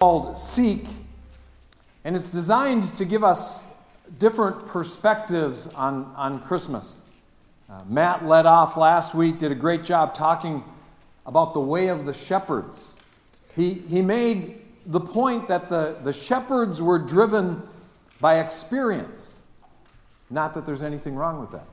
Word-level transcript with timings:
called 0.00 0.38
Seek, 0.38 0.86
and 2.04 2.16
it's 2.16 2.30
designed 2.30 2.84
to 2.94 3.04
give 3.04 3.22
us 3.22 3.66
different 4.18 4.64
perspectives 4.64 5.66
on, 5.74 6.10
on 6.16 6.40
Christmas. 6.40 7.02
Uh, 7.68 7.82
Matt 7.86 8.24
led 8.24 8.46
off 8.46 8.78
last 8.78 9.14
week, 9.14 9.36
did 9.36 9.52
a 9.52 9.54
great 9.54 9.84
job 9.84 10.14
talking 10.14 10.64
about 11.26 11.52
the 11.52 11.60
way 11.60 11.88
of 11.88 12.06
the 12.06 12.14
shepherds. 12.14 12.94
He, 13.54 13.74
he 13.74 14.00
made 14.00 14.62
the 14.86 15.00
point 15.00 15.48
that 15.48 15.68
the, 15.68 15.98
the 16.02 16.14
shepherds 16.14 16.80
were 16.80 16.98
driven 16.98 17.62
by 18.22 18.40
experience, 18.40 19.42
not 20.30 20.54
that 20.54 20.64
there's 20.64 20.82
anything 20.82 21.14
wrong 21.14 21.38
with 21.38 21.50
that. 21.50 21.66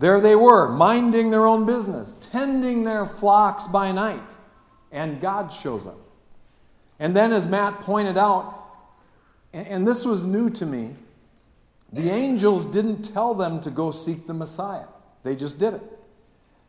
There 0.00 0.20
they 0.20 0.34
were, 0.34 0.68
minding 0.68 1.30
their 1.30 1.46
own 1.46 1.64
business, 1.64 2.16
tending 2.20 2.82
their 2.82 3.06
flocks 3.06 3.68
by 3.68 3.92
night, 3.92 4.18
and 4.90 5.20
God 5.20 5.52
shows 5.52 5.86
up. 5.86 5.98
And 6.98 7.14
then, 7.14 7.32
as 7.32 7.48
Matt 7.48 7.80
pointed 7.80 8.16
out, 8.16 8.54
and 9.52 9.86
this 9.86 10.04
was 10.04 10.26
new 10.26 10.50
to 10.50 10.66
me, 10.66 10.94
the 11.92 12.10
angels 12.10 12.66
didn't 12.66 13.02
tell 13.02 13.34
them 13.34 13.60
to 13.60 13.70
go 13.70 13.90
seek 13.90 14.26
the 14.26 14.34
Messiah. 14.34 14.86
They 15.22 15.36
just 15.36 15.58
did 15.58 15.74
it. 15.74 15.82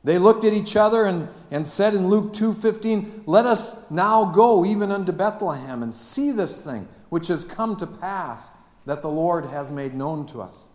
They 0.03 0.19
looked 0.19 0.45
at 0.45 0.53
each 0.53 0.75
other 0.75 1.05
and, 1.05 1.27
and 1.51 1.67
said 1.67 1.93
in 1.93 2.07
Luke 2.07 2.33
2:15, 2.33 3.23
"Let 3.25 3.45
us 3.45 3.89
now 3.89 4.25
go 4.25 4.63
even 4.63 4.91
unto 4.91 5.11
Bethlehem 5.11 5.83
and 5.83 5.93
see 5.93 6.31
this 6.31 6.61
thing 6.61 6.87
which 7.09 7.27
has 7.27 7.43
come 7.43 7.75
to 7.77 7.87
pass 7.87 8.51
that 8.85 9.01
the 9.01 9.09
Lord 9.09 9.47
has 9.47 9.69
made 9.69 9.93
known 9.93 10.25
to 10.27 10.41
us." 10.41 10.67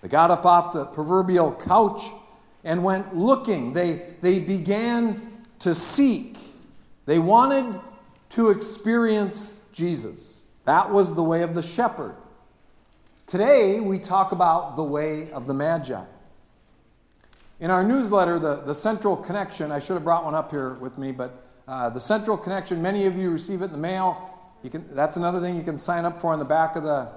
They 0.00 0.08
got 0.08 0.30
up 0.30 0.46
off 0.46 0.72
the 0.72 0.84
proverbial 0.84 1.52
couch 1.52 2.08
and 2.62 2.84
went 2.84 3.16
looking. 3.16 3.72
They, 3.72 4.14
they 4.20 4.38
began 4.38 5.44
to 5.60 5.74
seek. 5.74 6.38
They 7.06 7.18
wanted 7.18 7.80
to 8.30 8.50
experience 8.50 9.60
Jesus. 9.72 10.48
That 10.64 10.90
was 10.90 11.14
the 11.14 11.22
way 11.22 11.42
of 11.42 11.54
the 11.54 11.62
shepherd. 11.62 12.14
Today, 13.26 13.80
we 13.80 13.98
talk 13.98 14.32
about 14.32 14.76
the 14.76 14.84
way 14.84 15.30
of 15.32 15.46
the 15.46 15.54
Magi. 15.54 16.02
In 17.58 17.70
our 17.70 17.82
newsletter, 17.82 18.38
the, 18.38 18.56
the 18.56 18.74
Central 18.74 19.16
Connection, 19.16 19.72
I 19.72 19.78
should 19.78 19.94
have 19.94 20.04
brought 20.04 20.24
one 20.24 20.34
up 20.34 20.50
here 20.50 20.74
with 20.74 20.98
me, 20.98 21.12
but 21.12 21.42
uh, 21.66 21.90
the 21.90 22.00
Central 22.00 22.36
Connection, 22.36 22.82
many 22.82 23.06
of 23.06 23.16
you 23.16 23.30
receive 23.30 23.62
it 23.62 23.66
in 23.66 23.72
the 23.72 23.78
mail. 23.78 24.30
You 24.62 24.70
can, 24.70 24.84
that's 24.94 25.16
another 25.16 25.40
thing 25.40 25.56
you 25.56 25.62
can 25.62 25.78
sign 25.78 26.04
up 26.04 26.20
for 26.20 26.32
on 26.32 26.38
the 26.38 26.44
back 26.44 26.76
of 26.76 26.82
the 26.82 27.08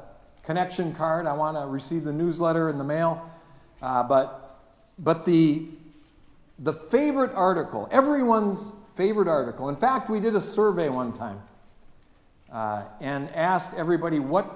connection 0.44 0.94
card. 0.94 1.28
I 1.28 1.34
want 1.34 1.58
to 1.58 1.68
receive 1.68 2.04
the 2.04 2.14
newsletter 2.14 2.70
in 2.70 2.78
the 2.78 2.84
mail. 2.84 3.30
Uh, 3.82 4.04
but 4.04 4.50
but 5.00 5.26
the, 5.26 5.66
the 6.60 6.74
favorite 6.74 7.32
article, 7.34 7.88
everyone's 7.92 8.72
favorite 9.00 9.30
article. 9.30 9.70
In 9.70 9.78
fact, 9.78 10.10
we 10.10 10.20
did 10.20 10.36
a 10.36 10.42
survey 10.42 10.90
one 10.90 11.14
time 11.14 11.42
uh, 12.52 12.84
and 13.00 13.30
asked 13.34 13.74
everybody 13.78 14.20
what 14.20 14.54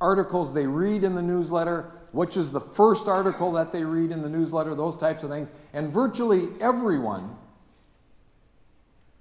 articles 0.00 0.54
they 0.54 0.68
read 0.68 1.02
in 1.02 1.16
the 1.16 1.22
newsletter, 1.22 1.90
which 2.12 2.36
is 2.36 2.52
the 2.52 2.60
first 2.60 3.08
article 3.08 3.50
that 3.50 3.72
they 3.72 3.82
read 3.82 4.12
in 4.12 4.22
the 4.22 4.28
newsletter, 4.28 4.72
those 4.76 4.96
types 4.96 5.24
of 5.24 5.30
things. 5.30 5.50
And 5.72 5.90
virtually 5.90 6.46
everyone, 6.60 7.36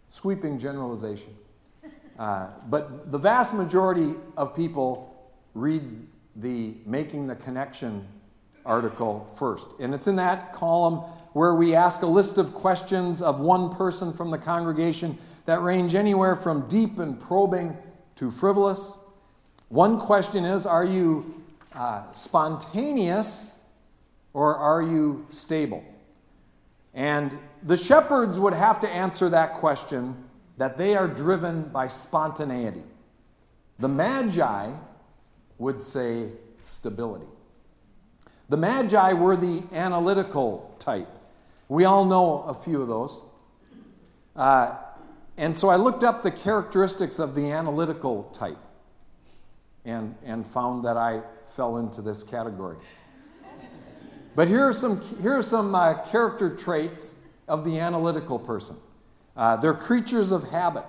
sweeping 0.09 0.59
generalization, 0.59 1.35
uh, 2.19 2.49
but 2.69 3.11
the 3.11 3.17
vast 3.17 3.55
majority 3.55 4.13
of 4.37 4.55
people 4.55 5.33
read 5.55 6.05
the 6.35 6.75
Making 6.85 7.25
the 7.25 7.35
Connection 7.35 8.07
article 8.63 9.27
first. 9.37 9.65
And 9.80 9.91
it's 9.95 10.05
in 10.05 10.17
that 10.17 10.53
column 10.53 11.02
where 11.36 11.53
we 11.53 11.75
ask 11.75 12.02
a 12.02 12.05
list 12.08 12.38
of 12.38 12.53
questions 12.53 13.22
of 13.22 13.41
one 13.41 13.69
person 13.75 14.14
from 14.14 14.31
the 14.31 14.38
congregation 14.38 15.17
that 15.44 15.61
range 15.61 15.94
anywhere 15.94 16.33
from 16.33 16.66
deep 16.69 16.97
and 16.97 17.19
probing 17.19 17.75
to 18.16 18.31
frivolous. 18.31 18.97
One 19.67 20.00
question 20.00 20.45
is 20.45 20.66
Are 20.66 20.86
you 20.86 21.44
uh, 21.73 22.09
spontaneous 22.14 23.59
or 24.31 24.55
are 24.55 24.82
you 24.82 25.27
stable? 25.30 25.83
And 26.93 27.38
the 27.64 27.76
shepherds 27.76 28.39
would 28.39 28.54
have 28.54 28.80
to 28.80 28.89
answer 28.89 29.27
that 29.27 29.55
question 29.55 30.15
that 30.55 30.77
they 30.77 30.95
are 30.95 31.09
driven 31.09 31.64
by 31.64 31.89
spontaneity. 31.89 32.83
The 33.77 33.89
Magi 33.89 34.71
would 35.58 35.82
say 35.82 36.30
stability. 36.64 37.27
The 38.48 38.55
Magi 38.55 39.11
were 39.11 39.36
the 39.36 39.64
analytical 39.73 40.73
type. 40.80 41.09
We 41.67 41.86
all 41.86 42.05
know 42.05 42.43
a 42.43 42.53
few 42.53 42.81
of 42.81 42.87
those. 42.87 43.21
Uh, 44.36 44.76
and 45.37 45.55
so 45.55 45.70
I 45.70 45.76
looked 45.76 46.03
up 46.03 46.23
the 46.23 46.31
characteristics 46.31 47.20
of 47.20 47.36
the 47.36 47.52
analytical 47.52 48.23
type 48.26 48.58
and, 49.83 50.15
and 50.23 50.45
found 50.45 50.86
that 50.86 50.98
I 50.98 51.21
fell 51.55 51.77
into 51.77 52.02
this 52.02 52.23
category. 52.23 52.77
But 54.36 54.48
here 54.48 54.67
are 54.67 54.73
some, 54.73 55.02
here 55.21 55.37
are 55.37 55.42
some 55.42 55.73
uh, 55.73 56.02
character 56.03 56.55
traits 56.55 57.15
of 57.48 57.64
the 57.64 57.80
analytical 57.80 58.39
person 58.39 58.77
uh, 59.36 59.58
they're 59.58 59.73
creatures 59.73 60.32
of 60.32 60.49
habit, 60.49 60.86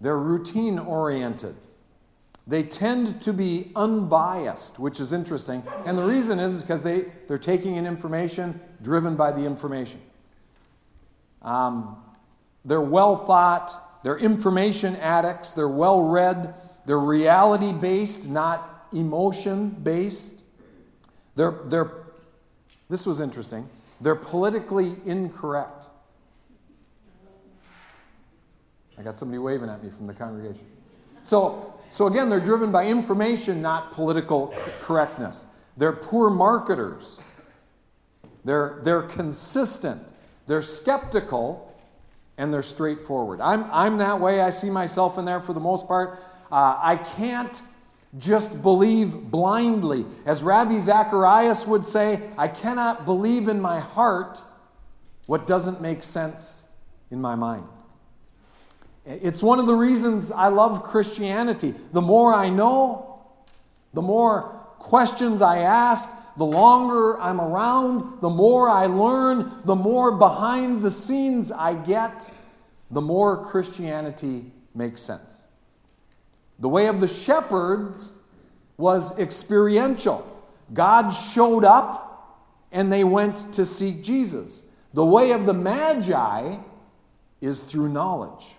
they're 0.00 0.18
routine 0.18 0.78
oriented. 0.78 1.56
They 2.50 2.64
tend 2.64 3.22
to 3.22 3.32
be 3.32 3.70
unbiased, 3.76 4.80
which 4.80 4.98
is 4.98 5.12
interesting. 5.12 5.62
And 5.86 5.96
the 5.96 6.02
reason 6.02 6.40
is 6.40 6.62
because 6.62 6.82
they, 6.82 7.02
they're 7.28 7.38
taking 7.38 7.76
in 7.76 7.86
information 7.86 8.60
driven 8.82 9.14
by 9.14 9.30
the 9.30 9.46
information. 9.46 10.00
Um, 11.42 11.96
they're 12.64 12.80
well 12.80 13.16
thought, 13.16 14.02
they're 14.02 14.18
information 14.18 14.96
addicts, 14.96 15.52
they're 15.52 15.68
well 15.68 16.02
read, 16.02 16.54
they're 16.86 16.98
reality 16.98 17.70
based, 17.70 18.28
not 18.28 18.88
emotion 18.92 19.70
based. 19.70 20.40
They're, 21.36 21.54
they're, 21.66 21.92
this 22.88 23.06
was 23.06 23.20
interesting, 23.20 23.68
they're 24.00 24.16
politically 24.16 24.96
incorrect. 25.06 25.84
I 28.98 29.02
got 29.02 29.16
somebody 29.16 29.38
waving 29.38 29.68
at 29.68 29.84
me 29.84 29.90
from 29.90 30.08
the 30.08 30.14
congregation. 30.14 30.66
So, 31.22 31.74
so 31.90 32.06
again, 32.06 32.30
they're 32.30 32.40
driven 32.40 32.70
by 32.70 32.86
information, 32.86 33.60
not 33.60 33.90
political 33.90 34.54
correctness. 34.80 35.46
They're 35.76 35.92
poor 35.92 36.30
marketers. 36.30 37.18
They're, 38.44 38.80
they're 38.82 39.02
consistent. 39.02 40.02
They're 40.46 40.62
skeptical 40.62 41.66
and 42.38 42.54
they're 42.54 42.62
straightforward. 42.62 43.40
I'm, 43.40 43.64
I'm 43.70 43.98
that 43.98 44.20
way. 44.20 44.40
I 44.40 44.50
see 44.50 44.70
myself 44.70 45.18
in 45.18 45.24
there 45.24 45.40
for 45.40 45.52
the 45.52 45.60
most 45.60 45.86
part. 45.86 46.18
Uh, 46.50 46.78
I 46.82 46.96
can't 46.96 47.62
just 48.18 48.62
believe 48.62 49.12
blindly. 49.30 50.04
As 50.24 50.42
Ravi 50.42 50.78
Zacharias 50.78 51.66
would 51.66 51.86
say, 51.86 52.22
I 52.38 52.48
cannot 52.48 53.04
believe 53.04 53.48
in 53.48 53.60
my 53.60 53.80
heart 53.80 54.42
what 55.26 55.46
doesn't 55.46 55.80
make 55.80 56.02
sense 56.02 56.68
in 57.10 57.20
my 57.20 57.34
mind. 57.34 57.64
It's 59.06 59.42
one 59.42 59.58
of 59.58 59.66
the 59.66 59.74
reasons 59.74 60.30
I 60.30 60.48
love 60.48 60.82
Christianity. 60.82 61.74
The 61.92 62.02
more 62.02 62.34
I 62.34 62.48
know, 62.48 63.20
the 63.94 64.02
more 64.02 64.42
questions 64.78 65.42
I 65.42 65.58
ask, 65.58 66.08
the 66.36 66.46
longer 66.46 67.20
I'm 67.20 67.40
around, 67.40 68.20
the 68.20 68.28
more 68.28 68.68
I 68.68 68.86
learn, 68.86 69.52
the 69.64 69.74
more 69.74 70.12
behind 70.12 70.82
the 70.82 70.90
scenes 70.90 71.50
I 71.50 71.74
get, 71.74 72.30
the 72.90 73.00
more 73.00 73.44
Christianity 73.44 74.50
makes 74.74 75.00
sense. 75.00 75.46
The 76.58 76.68
way 76.68 76.86
of 76.86 77.00
the 77.00 77.08
shepherds 77.08 78.12
was 78.76 79.18
experiential. 79.18 80.26
God 80.72 81.10
showed 81.10 81.64
up 81.64 82.46
and 82.72 82.92
they 82.92 83.04
went 83.04 83.52
to 83.54 83.66
seek 83.66 84.02
Jesus. 84.02 84.70
The 84.94 85.04
way 85.04 85.32
of 85.32 85.46
the 85.46 85.54
Magi 85.54 86.56
is 87.40 87.62
through 87.62 87.88
knowledge. 87.88 88.54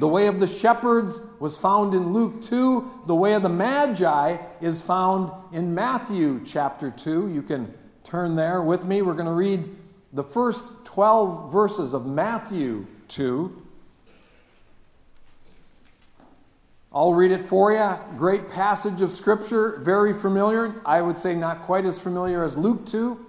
The 0.00 0.08
way 0.08 0.28
of 0.28 0.40
the 0.40 0.46
shepherds 0.46 1.22
was 1.40 1.58
found 1.58 1.92
in 1.92 2.14
Luke 2.14 2.40
2. 2.40 3.02
The 3.06 3.14
way 3.14 3.34
of 3.34 3.42
the 3.42 3.50
Magi 3.50 4.38
is 4.62 4.80
found 4.80 5.30
in 5.52 5.74
Matthew 5.74 6.42
chapter 6.42 6.90
2. 6.90 7.28
You 7.28 7.42
can 7.42 7.74
turn 8.02 8.34
there 8.34 8.62
with 8.62 8.86
me. 8.86 9.02
We're 9.02 9.12
going 9.12 9.26
to 9.26 9.32
read 9.32 9.62
the 10.14 10.24
first 10.24 10.66
12 10.84 11.52
verses 11.52 11.92
of 11.92 12.06
Matthew 12.06 12.86
2. 13.08 13.66
I'll 16.94 17.12
read 17.12 17.30
it 17.30 17.42
for 17.42 17.70
you. 17.70 17.90
Great 18.16 18.48
passage 18.48 19.02
of 19.02 19.12
Scripture, 19.12 19.80
very 19.82 20.14
familiar. 20.14 20.80
I 20.86 21.02
would 21.02 21.18
say 21.18 21.34
not 21.34 21.64
quite 21.64 21.84
as 21.84 22.00
familiar 22.00 22.42
as 22.42 22.56
Luke 22.56 22.86
2. 22.86 23.26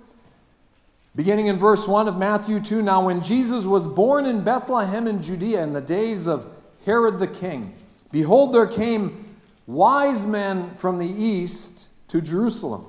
Beginning 1.17 1.47
in 1.47 1.57
verse 1.57 1.85
1 1.85 2.07
of 2.07 2.17
Matthew 2.17 2.61
2 2.61 2.81
Now, 2.81 3.05
when 3.07 3.21
Jesus 3.21 3.65
was 3.65 3.87
born 3.87 4.25
in 4.25 4.45
Bethlehem 4.45 5.05
in 5.05 5.21
Judea 5.21 5.61
in 5.63 5.73
the 5.73 5.81
days 5.81 6.27
of 6.27 6.59
Herod 6.85 7.19
the 7.19 7.27
king. 7.27 7.75
Behold, 8.11 8.53
there 8.53 8.67
came 8.67 9.25
wise 9.67 10.25
men 10.25 10.75
from 10.75 10.99
the 10.99 11.07
east 11.07 11.89
to 12.09 12.21
Jerusalem, 12.21 12.85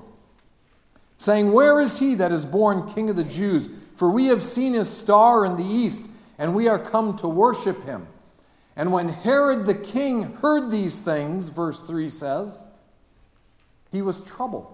saying, 1.17 1.51
Where 1.51 1.79
is 1.79 1.99
he 1.99 2.15
that 2.15 2.31
is 2.31 2.45
born 2.45 2.91
king 2.93 3.09
of 3.09 3.15
the 3.15 3.23
Jews? 3.23 3.69
For 3.95 4.09
we 4.09 4.27
have 4.27 4.43
seen 4.43 4.73
his 4.73 4.89
star 4.89 5.45
in 5.45 5.55
the 5.55 5.63
east, 5.63 6.09
and 6.37 6.55
we 6.55 6.67
are 6.67 6.79
come 6.79 7.15
to 7.17 7.27
worship 7.27 7.83
him. 7.85 8.07
And 8.75 8.91
when 8.91 9.09
Herod 9.09 9.65
the 9.65 9.75
king 9.75 10.33
heard 10.37 10.71
these 10.71 11.01
things, 11.01 11.49
verse 11.49 11.79
3 11.79 12.09
says, 12.09 12.65
he 13.93 14.01
was 14.01 14.23
troubled. 14.23 14.72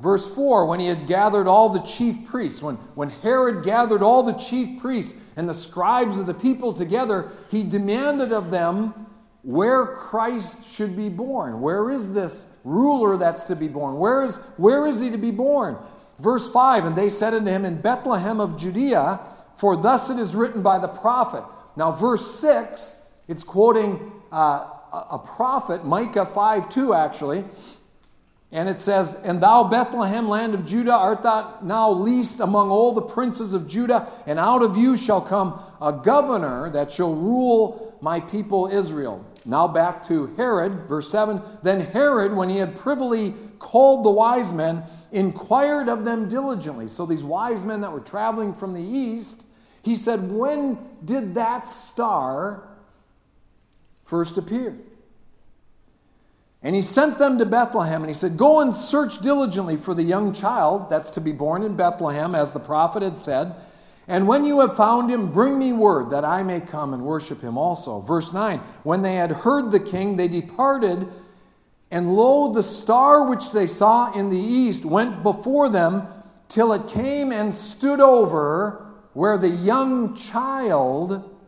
Verse 0.00 0.32
4 0.32 0.66
when 0.66 0.78
he 0.80 0.86
had 0.86 1.06
gathered 1.06 1.48
all 1.48 1.70
the 1.70 1.80
chief 1.80 2.26
priests, 2.26 2.62
when, 2.62 2.76
when 2.94 3.10
Herod 3.10 3.64
gathered 3.64 4.02
all 4.02 4.22
the 4.22 4.32
chief 4.32 4.80
priests 4.80 5.20
and 5.36 5.48
the 5.48 5.54
scribes 5.54 6.20
of 6.20 6.26
the 6.26 6.34
people 6.34 6.72
together, 6.72 7.30
he 7.50 7.64
demanded 7.64 8.32
of 8.32 8.50
them 8.50 9.06
where 9.42 9.86
Christ 9.86 10.70
should 10.72 10.96
be 10.96 11.08
born. 11.08 11.60
Where 11.60 11.90
is 11.90 12.12
this 12.12 12.52
ruler 12.64 13.16
that's 13.16 13.44
to 13.44 13.56
be 13.56 13.66
born? 13.66 13.98
Where 13.98 14.24
is, 14.24 14.38
where 14.56 14.86
is 14.86 15.00
he 15.00 15.10
to 15.10 15.18
be 15.18 15.30
born? 15.30 15.76
Verse 16.20 16.50
5 16.50 16.84
And 16.84 16.96
they 16.96 17.08
said 17.08 17.34
unto 17.34 17.50
him, 17.50 17.64
In 17.64 17.80
Bethlehem 17.80 18.40
of 18.40 18.56
Judea, 18.56 19.20
for 19.56 19.76
thus 19.76 20.10
it 20.10 20.18
is 20.18 20.36
written 20.36 20.62
by 20.62 20.78
the 20.78 20.88
prophet. 20.88 21.42
Now, 21.76 21.92
verse 21.92 22.38
6, 22.40 23.00
it's 23.26 23.42
quoting 23.42 24.12
uh, 24.30 24.70
a 24.92 25.18
prophet, 25.18 25.84
Micah 25.84 26.26
5 26.26 26.68
2, 26.68 26.94
actually. 26.94 27.44
And 28.50 28.68
it 28.68 28.80
says, 28.80 29.14
And 29.14 29.42
thou, 29.42 29.64
Bethlehem, 29.64 30.28
land 30.28 30.54
of 30.54 30.64
Judah, 30.64 30.94
art 30.94 31.22
thou 31.22 31.58
now 31.62 31.90
least 31.90 32.40
among 32.40 32.70
all 32.70 32.94
the 32.94 33.02
princes 33.02 33.52
of 33.52 33.68
Judah, 33.68 34.08
and 34.26 34.38
out 34.38 34.62
of 34.62 34.76
you 34.76 34.96
shall 34.96 35.20
come 35.20 35.60
a 35.82 35.92
governor 35.92 36.70
that 36.70 36.90
shall 36.90 37.14
rule 37.14 37.98
my 38.00 38.20
people 38.20 38.66
Israel. 38.66 39.24
Now 39.44 39.68
back 39.68 40.06
to 40.08 40.28
Herod, 40.36 40.88
verse 40.88 41.10
7. 41.10 41.42
Then 41.62 41.80
Herod, 41.80 42.34
when 42.34 42.48
he 42.48 42.56
had 42.56 42.74
privily 42.74 43.34
called 43.58 44.04
the 44.04 44.10
wise 44.10 44.52
men, 44.52 44.84
inquired 45.12 45.88
of 45.88 46.04
them 46.04 46.28
diligently. 46.28 46.88
So 46.88 47.04
these 47.04 47.24
wise 47.24 47.64
men 47.64 47.82
that 47.82 47.92
were 47.92 48.00
traveling 48.00 48.54
from 48.54 48.72
the 48.72 48.82
east, 48.82 49.44
he 49.82 49.94
said, 49.94 50.30
When 50.32 50.78
did 51.04 51.34
that 51.34 51.66
star 51.66 52.66
first 54.02 54.38
appear? 54.38 54.76
And 56.62 56.74
he 56.74 56.82
sent 56.82 57.18
them 57.18 57.38
to 57.38 57.46
Bethlehem, 57.46 58.02
and 58.02 58.10
he 58.10 58.14
said, 58.14 58.36
Go 58.36 58.60
and 58.60 58.74
search 58.74 59.20
diligently 59.20 59.76
for 59.76 59.94
the 59.94 60.02
young 60.02 60.32
child 60.32 60.90
that's 60.90 61.10
to 61.10 61.20
be 61.20 61.32
born 61.32 61.62
in 61.62 61.76
Bethlehem, 61.76 62.34
as 62.34 62.52
the 62.52 62.58
prophet 62.58 63.02
had 63.02 63.16
said. 63.16 63.54
And 64.08 64.26
when 64.26 64.44
you 64.44 64.60
have 64.60 64.76
found 64.76 65.10
him, 65.10 65.30
bring 65.30 65.58
me 65.58 65.72
word 65.72 66.10
that 66.10 66.24
I 66.24 66.42
may 66.42 66.60
come 66.60 66.94
and 66.94 67.04
worship 67.04 67.42
him 67.42 67.58
also. 67.58 68.00
Verse 68.00 68.32
9 68.32 68.58
When 68.82 69.02
they 69.02 69.16
had 69.16 69.30
heard 69.30 69.70
the 69.70 69.78
king, 69.78 70.16
they 70.16 70.28
departed, 70.28 71.06
and 71.90 72.16
lo, 72.16 72.52
the 72.52 72.62
star 72.62 73.28
which 73.28 73.52
they 73.52 73.66
saw 73.66 74.12
in 74.12 74.30
the 74.30 74.38
east 74.38 74.84
went 74.84 75.22
before 75.22 75.68
them 75.68 76.08
till 76.48 76.72
it 76.72 76.88
came 76.88 77.30
and 77.30 77.54
stood 77.54 78.00
over 78.00 78.84
where 79.12 79.38
the 79.38 79.48
young 79.48 80.14
child 80.14 81.38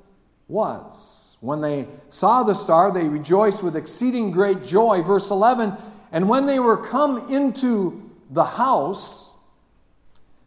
was. 0.47 1.20
When 1.41 1.63
they 1.63 1.89
saw 2.11 2.43
the 2.43 2.55
star, 2.55 2.93
they 2.93 3.09
rejoiced 3.09 3.63
with 3.63 3.77
exceeding 3.77 4.31
great 4.31 4.63
joy. 4.63 5.03
Verse 5.03 5.31
11 5.31 5.75
And 6.13 6.29
when 6.29 6.47
they 6.47 6.61
were 6.61 6.77
come 6.77 7.31
into 7.31 8.11
the 8.31 8.45
house, 8.45 9.31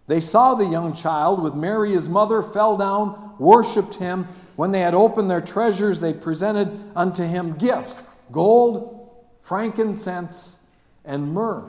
they 0.08 0.22
saw 0.22 0.54
the 0.54 0.66
young 0.66 0.94
child 0.94 1.42
with 1.42 1.56
Mary 1.56 1.94
his 1.94 2.10
mother, 2.10 2.44
fell 2.44 2.78
down, 2.78 3.36
worshipped 3.40 3.96
him. 3.96 4.28
When 4.56 4.72
they 4.72 4.82
had 4.82 4.94
opened 4.94 5.32
their 5.32 5.42
treasures, 5.42 6.00
they 6.00 6.14
presented 6.14 6.80
unto 6.96 7.24
him 7.24 7.58
gifts 7.58 8.08
gold, 8.32 9.10
frankincense, 9.42 10.60
and 11.04 11.34
myrrh. 11.34 11.66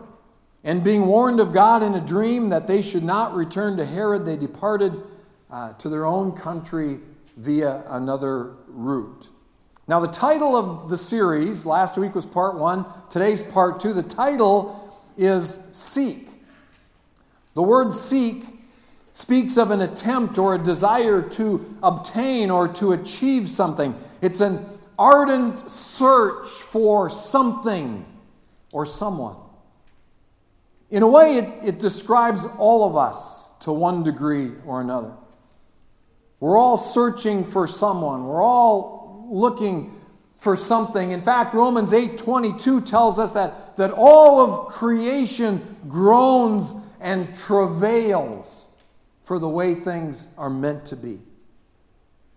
And 0.62 0.82
being 0.82 1.06
warned 1.06 1.40
of 1.40 1.52
God 1.52 1.82
in 1.82 1.94
a 1.94 2.00
dream 2.00 2.48
that 2.50 2.66
they 2.66 2.80
should 2.80 3.04
not 3.04 3.34
return 3.34 3.76
to 3.76 3.84
Herod, 3.84 4.24
they 4.24 4.36
departed 4.36 4.94
uh, 5.50 5.74
to 5.74 5.88
their 5.88 6.06
own 6.06 6.32
country 6.32 7.00
via 7.36 7.84
another 7.88 8.54
route. 8.66 9.28
Now, 9.86 10.00
the 10.00 10.08
title 10.08 10.56
of 10.56 10.88
the 10.88 10.96
series, 10.96 11.66
last 11.66 11.98
week 11.98 12.14
was 12.14 12.24
part 12.24 12.56
one, 12.56 12.86
today's 13.10 13.42
part 13.42 13.80
two. 13.80 13.92
The 13.92 14.02
title 14.02 14.98
is 15.16 15.68
Seek. 15.72 16.28
The 17.54 17.62
word 17.62 17.92
seek 17.92 18.44
speaks 19.12 19.56
of 19.56 19.70
an 19.70 19.80
attempt 19.80 20.38
or 20.38 20.54
a 20.54 20.58
desire 20.58 21.22
to 21.22 21.76
obtain 21.82 22.50
or 22.50 22.66
to 22.68 22.92
achieve 22.92 23.48
something. 23.48 23.94
It's 24.20 24.40
an 24.40 24.64
ardent 24.98 25.70
search 25.70 26.48
for 26.48 27.08
something 27.08 28.04
or 28.72 28.84
someone. 28.84 29.36
In 30.90 31.02
a 31.02 31.08
way, 31.08 31.36
it, 31.36 31.68
it 31.68 31.78
describes 31.78 32.46
all 32.58 32.88
of 32.88 32.96
us 32.96 33.52
to 33.60 33.72
one 33.72 34.02
degree 34.02 34.52
or 34.66 34.80
another. 34.80 35.12
We're 36.44 36.58
all 36.58 36.76
searching 36.76 37.42
for 37.42 37.66
someone. 37.66 38.26
We're 38.26 38.44
all 38.44 39.26
looking 39.30 39.98
for 40.36 40.56
something. 40.56 41.12
In 41.12 41.22
fact, 41.22 41.54
Romans 41.54 41.94
8:22 41.94 42.82
tells 42.82 43.18
us 43.18 43.30
that, 43.30 43.78
that 43.78 43.90
all 43.90 44.40
of 44.40 44.68
creation 44.68 45.62
groans 45.88 46.74
and 47.00 47.34
travails 47.34 48.66
for 49.22 49.38
the 49.38 49.48
way 49.48 49.74
things 49.74 50.28
are 50.36 50.50
meant 50.50 50.84
to 50.84 50.96
be. 50.96 51.18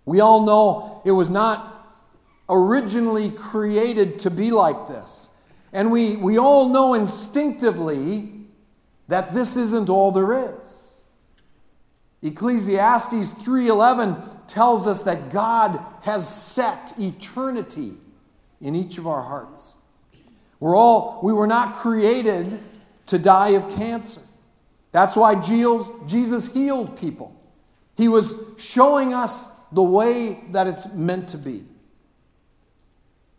We 0.06 0.22
all 0.22 0.46
know 0.46 1.02
it 1.04 1.12
was 1.12 1.30
not 1.30 2.00
originally 2.48 3.30
created 3.30 4.20
to 4.20 4.32
be 4.32 4.52
like 4.52 4.88
this. 4.88 5.34
And 5.74 5.92
we, 5.92 6.16
we 6.16 6.38
all 6.38 6.70
know 6.70 6.94
instinctively 6.94 8.32
that 9.10 9.34
this 9.34 9.58
isn't 9.58 9.90
all 9.90 10.14
there 10.14 10.56
is. 10.62 10.77
Ecclesiastes 12.22 13.32
3:11 13.34 14.24
tells 14.48 14.88
us 14.88 15.04
that 15.04 15.30
God 15.32 15.80
has 16.02 16.28
set 16.28 16.94
eternity 17.00 17.96
in 18.60 18.76
each 18.76 18.98
of 18.98 19.06
our 19.06 19.22
hearts. 19.22 19.78
We're 20.60 20.76
all 20.76 21.20
we 21.22 21.32
were 21.32 21.48
not 21.48 21.76
created 21.76 22.60
to 23.08 23.20
die 23.20 23.50
of 23.50 23.70
cancer. 23.76 24.22
That's 24.92 25.16
why 25.16 25.36
Jesus 25.36 26.52
healed 26.54 26.98
people. 26.98 27.36
He 27.96 28.08
was 28.08 28.36
showing 28.58 29.14
us 29.14 29.52
the 29.72 29.84
way 29.84 30.40
that 30.52 30.66
it's 30.66 30.92
meant 30.94 31.30
to 31.30 31.38
be. 31.38 31.66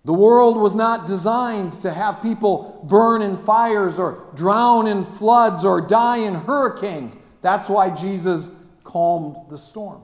The 0.04 0.12
world 0.12 0.56
was 0.56 0.74
not 0.74 1.06
designed 1.06 1.72
to 1.82 1.92
have 1.92 2.22
people 2.22 2.80
burn 2.88 3.22
in 3.22 3.36
fires 3.36 3.98
or 3.98 4.24
drown 4.34 4.86
in 4.86 5.04
floods 5.04 5.64
or 5.64 5.80
die 5.80 6.18
in 6.18 6.34
hurricanes. 6.34 7.18
That's 7.42 7.68
why 7.68 7.90
Jesus 7.90 8.50
calmed 8.88 9.36
the 9.50 9.58
storm. 9.58 10.00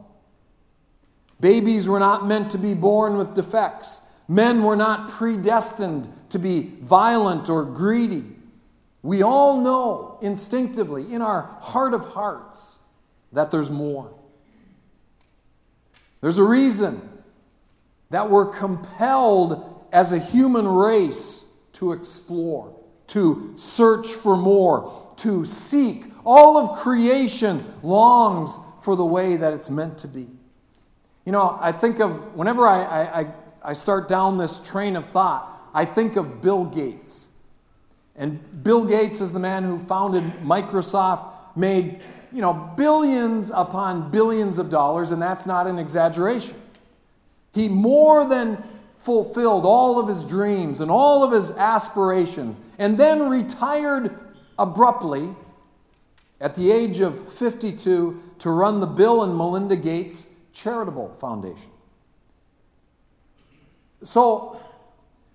Babies 1.40 1.88
were 1.88 1.98
not 1.98 2.26
meant 2.26 2.50
to 2.50 2.58
be 2.58 2.74
born 2.74 3.16
with 3.16 3.34
defects. 3.34 4.02
Men 4.28 4.62
were 4.62 4.76
not 4.76 5.08
predestined 5.08 6.06
to 6.28 6.38
be 6.38 6.74
violent 6.82 7.48
or 7.48 7.64
greedy. 7.64 8.24
We 9.02 9.22
all 9.22 9.60
know 9.60 10.18
instinctively, 10.20 11.12
in 11.12 11.22
our 11.22 11.42
heart 11.60 11.94
of 11.94 12.04
hearts, 12.04 12.80
that 13.32 13.50
there's 13.50 13.70
more. 13.70 14.12
There's 16.20 16.38
a 16.38 16.44
reason 16.44 17.08
that 18.10 18.28
we're 18.28 18.52
compelled 18.52 19.86
as 19.92 20.12
a 20.12 20.18
human 20.18 20.68
race 20.68 21.46
to 21.74 21.92
explore, 21.92 22.78
to 23.08 23.54
search 23.56 24.08
for 24.08 24.36
more, 24.36 25.12
to 25.18 25.44
seek. 25.46 26.04
All 26.24 26.56
of 26.56 26.78
creation 26.78 27.64
longs 27.82 28.56
for 28.84 28.94
the 28.94 29.04
way 29.04 29.36
that 29.36 29.54
it's 29.54 29.70
meant 29.70 29.96
to 29.98 30.08
be. 30.08 30.28
You 31.24 31.32
know, 31.32 31.58
I 31.58 31.72
think 31.72 32.00
of, 32.00 32.34
whenever 32.34 32.66
I, 32.68 32.82
I, 32.82 33.32
I 33.62 33.72
start 33.72 34.08
down 34.08 34.36
this 34.36 34.60
train 34.60 34.94
of 34.94 35.06
thought, 35.06 35.50
I 35.72 35.86
think 35.86 36.16
of 36.16 36.42
Bill 36.42 36.66
Gates. 36.66 37.30
And 38.14 38.62
Bill 38.62 38.84
Gates 38.84 39.22
is 39.22 39.32
the 39.32 39.38
man 39.38 39.64
who 39.64 39.78
founded 39.78 40.22
Microsoft, 40.42 41.24
made, 41.56 42.02
you 42.30 42.42
know, 42.42 42.52
billions 42.76 43.50
upon 43.54 44.10
billions 44.10 44.58
of 44.58 44.68
dollars, 44.68 45.12
and 45.12 45.22
that's 45.22 45.46
not 45.46 45.66
an 45.66 45.78
exaggeration. 45.78 46.60
He 47.54 47.68
more 47.68 48.28
than 48.28 48.62
fulfilled 48.98 49.64
all 49.64 49.98
of 49.98 50.08
his 50.08 50.24
dreams 50.24 50.80
and 50.80 50.90
all 50.90 51.24
of 51.24 51.32
his 51.32 51.52
aspirations, 51.52 52.60
and 52.78 52.98
then 52.98 53.30
retired 53.30 54.14
abruptly 54.58 55.30
at 56.40 56.54
the 56.54 56.70
age 56.70 57.00
of 57.00 57.32
52 57.32 58.22
to 58.44 58.50
run 58.50 58.78
the 58.78 58.86
Bill 58.86 59.22
and 59.22 59.34
Melinda 59.34 59.74
Gates 59.74 60.28
Charitable 60.52 61.16
Foundation. 61.18 61.70
So, 64.02 64.60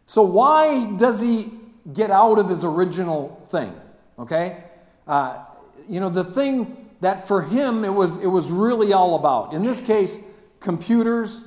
so 0.05 0.21
why 0.21 0.91
does 0.91 1.19
he 1.19 1.51
get 1.91 2.11
out 2.11 2.37
of 2.37 2.49
his 2.49 2.63
original 2.63 3.43
thing? 3.49 3.73
Okay? 4.19 4.63
Uh, 5.07 5.43
you 5.87 5.99
know, 5.99 6.09
the 6.09 6.23
thing 6.23 6.91
that 7.01 7.27
for 7.27 7.41
him 7.41 7.83
it 7.83 7.89
was, 7.89 8.17
it 8.17 8.27
was 8.27 8.51
really 8.51 8.93
all 8.93 9.15
about, 9.15 9.55
in 9.55 9.63
this 9.63 9.81
case, 9.81 10.23
computers 10.59 11.45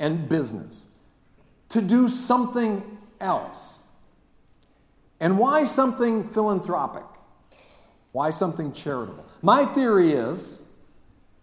and 0.00 0.28
business, 0.28 0.88
to 1.68 1.80
do 1.80 2.08
something 2.08 2.98
else. 3.20 3.84
And 5.20 5.38
why 5.38 5.62
something 5.62 6.24
philanthropic? 6.24 7.04
Why 8.10 8.30
something 8.30 8.72
charitable? 8.72 9.24
My 9.40 9.64
theory 9.66 10.10
is, 10.10 10.59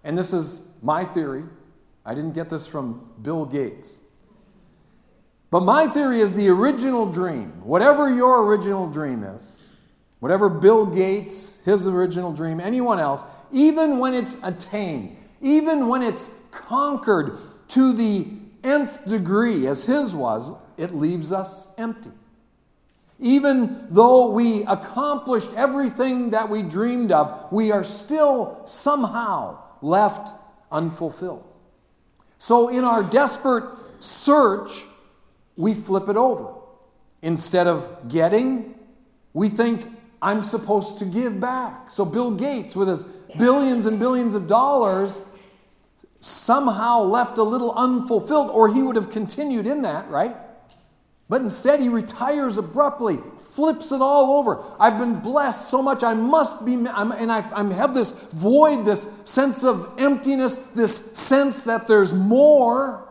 and 0.08 0.18
this 0.18 0.32
is 0.32 0.66
my 0.82 1.04
theory, 1.04 1.44
I 2.06 2.16
didn't 2.16 2.32
get 2.32 2.50
this 2.50 2.66
from 2.66 3.12
Bill 3.22 3.46
Gates. 3.46 4.00
But 5.52 5.64
my 5.64 5.88
theory 5.88 6.22
is 6.22 6.34
the 6.34 6.48
original 6.48 7.12
dream, 7.12 7.62
whatever 7.62 8.10
your 8.10 8.46
original 8.46 8.90
dream 8.90 9.26
is, 9.26 9.66
whatever 10.22 10.48
Bill 10.48 10.86
Gates, 10.86 11.60
his 11.66 11.88
original 11.88 12.32
dream, 12.32 12.62
anyone 12.62 13.00
else, 13.00 13.22
even 13.52 14.00
when 14.00 14.14
it's 14.14 14.38
attained, 14.44 15.18
even 15.42 15.90
when 15.90 16.02
it's 16.02 16.34
conquered 16.52 17.38
to 17.70 17.92
the 17.92 18.28
nth 18.64 19.06
degree, 19.08 19.68
as 19.68 19.84
his 19.84 20.16
was, 20.16 20.54
it 20.78 20.96
leaves 20.96 21.34
us 21.34 21.68
empty. 21.78 22.12
Even 23.20 23.88
though 23.90 24.32
we 24.32 24.64
accomplished 24.64 25.52
everything 25.58 26.30
that 26.30 26.48
we 26.50 26.64
dreamed 26.64 27.12
of, 27.12 27.52
we 27.52 27.74
are 27.74 27.84
still 27.84 28.62
somehow 28.64 29.64
left 29.82 30.34
unfulfilled. 30.72 31.44
So, 32.40 32.70
in 32.70 32.84
our 32.84 33.04
desperate 33.04 33.66
search, 34.00 34.86
we 35.56 35.74
flip 35.74 36.08
it 36.10 36.18
over. 36.18 36.54
Instead 37.22 37.68
of 37.68 38.08
getting, 38.08 38.76
we 39.34 39.50
think, 39.50 39.86
I'm 40.22 40.42
supposed 40.42 41.00
to 41.00 41.06
give 41.06 41.40
back. 41.40 41.90
So, 41.90 42.06
Bill 42.06 42.32
Gates, 42.32 42.76
with 42.76 42.88
his 42.88 43.04
billions 43.38 43.86
and 43.86 44.00
billions 44.00 44.36
of 44.36 44.48
dollars, 44.48 45.26
somehow 46.20 47.02
left 47.02 47.38
a 47.38 47.44
little 47.44 47.72
unfulfilled, 47.72 48.52
or 48.52 48.74
he 48.74 48.84
would 48.84 48.96
have 48.96 49.10
continued 49.10 49.66
in 49.68 49.82
that, 49.84 50.10
right? 50.10 50.36
But 51.30 51.42
instead, 51.42 51.82
he 51.82 51.90
retires 51.90 52.58
abruptly, 52.58 53.20
flips 53.52 53.92
it 53.92 54.02
all 54.02 54.38
over. 54.38 54.64
I've 54.80 54.98
been 54.98 55.20
blessed 55.20 55.70
so 55.70 55.82
much, 55.82 56.04
I 56.04 56.14
must 56.14 56.66
be, 56.66 56.74
I'm, 56.88 57.12
and 57.12 57.32
I, 57.32 57.40
I 57.52 57.64
have 57.74 57.94
this 57.94 58.12
void, 58.30 58.86
this 58.86 59.12
sense 59.26 59.64
of 59.64 59.94
emptiness, 59.98 60.56
this 60.56 60.96
sense 61.18 61.66
that 61.66 61.88
there's 61.88 62.14
more. 62.14 63.06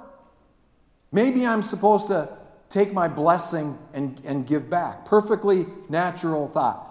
Maybe 1.13 1.47
I'm 1.47 1.61
supposed 1.61 2.09
to 2.09 2.31
take 2.71 2.93
my 2.93 3.07
blessing 3.07 3.79
and, 3.93 4.21
and 4.25 4.47
give 4.47 4.71
back. 4.71 5.05
Perfectly 5.05 5.67
natural 5.89 6.49
thought. 6.49 6.85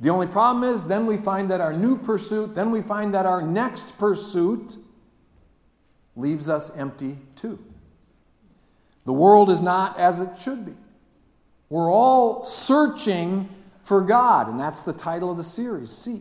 The 0.00 0.10
only 0.10 0.26
problem 0.26 0.70
is, 0.70 0.86
then 0.86 1.06
we 1.06 1.16
find 1.16 1.50
that 1.50 1.60
our 1.60 1.72
new 1.72 1.96
pursuit, 1.96 2.54
then 2.54 2.70
we 2.70 2.82
find 2.82 3.14
that 3.14 3.26
our 3.26 3.42
next 3.42 3.98
pursuit 3.98 4.76
leaves 6.14 6.48
us 6.48 6.76
empty 6.76 7.18
too. 7.36 7.58
The 9.08 9.14
world 9.14 9.48
is 9.48 9.62
not 9.62 9.98
as 9.98 10.20
it 10.20 10.38
should 10.38 10.66
be. 10.66 10.74
We're 11.70 11.90
all 11.90 12.44
searching 12.44 13.48
for 13.80 14.02
God, 14.02 14.48
and 14.48 14.60
that's 14.60 14.82
the 14.82 14.92
title 14.92 15.30
of 15.30 15.38
the 15.38 15.42
series 15.42 15.90
Seek. 15.90 16.20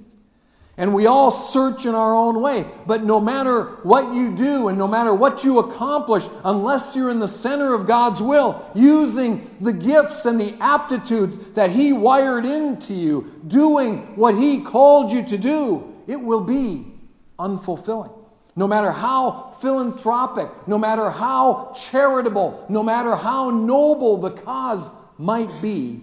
And 0.77 0.95
we 0.95 1.05
all 1.05 1.29
search 1.29 1.85
in 1.85 1.93
our 1.93 2.15
own 2.15 2.41
way. 2.41 2.65
But 2.85 3.03
no 3.03 3.19
matter 3.19 3.63
what 3.83 4.15
you 4.15 4.33
do 4.33 4.69
and 4.69 4.77
no 4.77 4.87
matter 4.87 5.13
what 5.13 5.43
you 5.43 5.59
accomplish, 5.59 6.29
unless 6.45 6.95
you're 6.95 7.11
in 7.11 7.19
the 7.19 7.27
center 7.27 7.73
of 7.73 7.87
God's 7.87 8.21
will, 8.21 8.65
using 8.73 9.53
the 9.59 9.73
gifts 9.73 10.25
and 10.25 10.39
the 10.39 10.55
aptitudes 10.61 11.39
that 11.55 11.71
He 11.71 11.91
wired 11.91 12.45
into 12.45 12.93
you, 12.93 13.29
doing 13.47 14.15
what 14.15 14.35
He 14.35 14.61
called 14.61 15.11
you 15.11 15.25
to 15.25 15.37
do, 15.37 15.93
it 16.07 16.21
will 16.21 16.45
be 16.45 16.87
unfulfilling. 17.37 18.16
No 18.57 18.67
matter 18.67 18.91
how 18.91 19.53
philanthropic, 19.61 20.49
no 20.67 20.79
matter 20.79 21.11
how 21.11 21.73
charitable, 21.75 22.65
no 22.69 22.81
matter 22.81 23.15
how 23.15 23.51
noble 23.51 24.17
the 24.17 24.31
cause 24.31 24.95
might 25.19 25.61
be, 25.61 26.01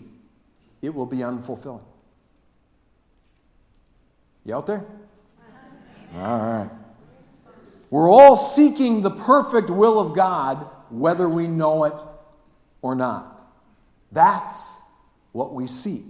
it 0.80 0.94
will 0.94 1.04
be 1.04 1.16
unfulfilling. 1.16 1.82
You 4.44 4.54
out 4.54 4.68
there? 4.68 4.84
All 6.14 6.38
right. 6.38 6.70
We're 7.90 8.08
all 8.08 8.37
seeking 8.37 9.02
the 9.02 9.11
perfect 9.11 9.68
will 9.68 9.99
of 9.99 10.14
God, 10.14 10.64
whether 10.90 11.28
we 11.28 11.49
know 11.49 11.82
it 11.82 12.00
or 12.82 12.94
not. 12.94 13.50
That's 14.12 14.80
what 15.32 15.52
we 15.52 15.66
seek. 15.66 16.04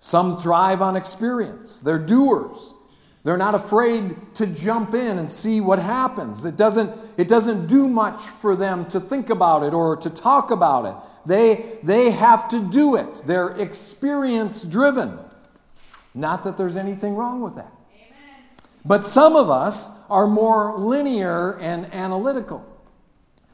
Some 0.00 0.42
thrive 0.42 0.82
on 0.82 0.96
experience, 0.96 1.80
they're 1.80 1.98
doers. 1.98 2.74
They're 3.22 3.36
not 3.36 3.54
afraid 3.54 4.16
to 4.36 4.46
jump 4.46 4.94
in 4.94 5.18
and 5.18 5.30
see 5.30 5.60
what 5.60 5.78
happens. 5.78 6.44
It 6.44 6.56
doesn't, 6.56 6.90
it 7.18 7.28
doesn't 7.28 7.66
do 7.66 7.86
much 7.86 8.22
for 8.22 8.56
them 8.56 8.86
to 8.86 9.00
think 9.00 9.28
about 9.28 9.62
it 9.62 9.74
or 9.74 9.96
to 9.98 10.08
talk 10.08 10.50
about 10.50 10.86
it. 10.86 10.94
They, 11.26 11.78
they 11.82 12.10
have 12.10 12.48
to 12.48 12.60
do 12.60 12.96
it. 12.96 13.22
They're 13.26 13.50
experience 13.58 14.62
driven. 14.62 15.18
Not 16.14 16.44
that 16.44 16.56
there's 16.56 16.78
anything 16.78 17.14
wrong 17.14 17.42
with 17.42 17.56
that. 17.56 17.72
Amen. 17.94 18.44
But 18.86 19.04
some 19.04 19.36
of 19.36 19.50
us 19.50 19.92
are 20.08 20.26
more 20.26 20.78
linear 20.78 21.58
and 21.58 21.92
analytical. 21.92 22.66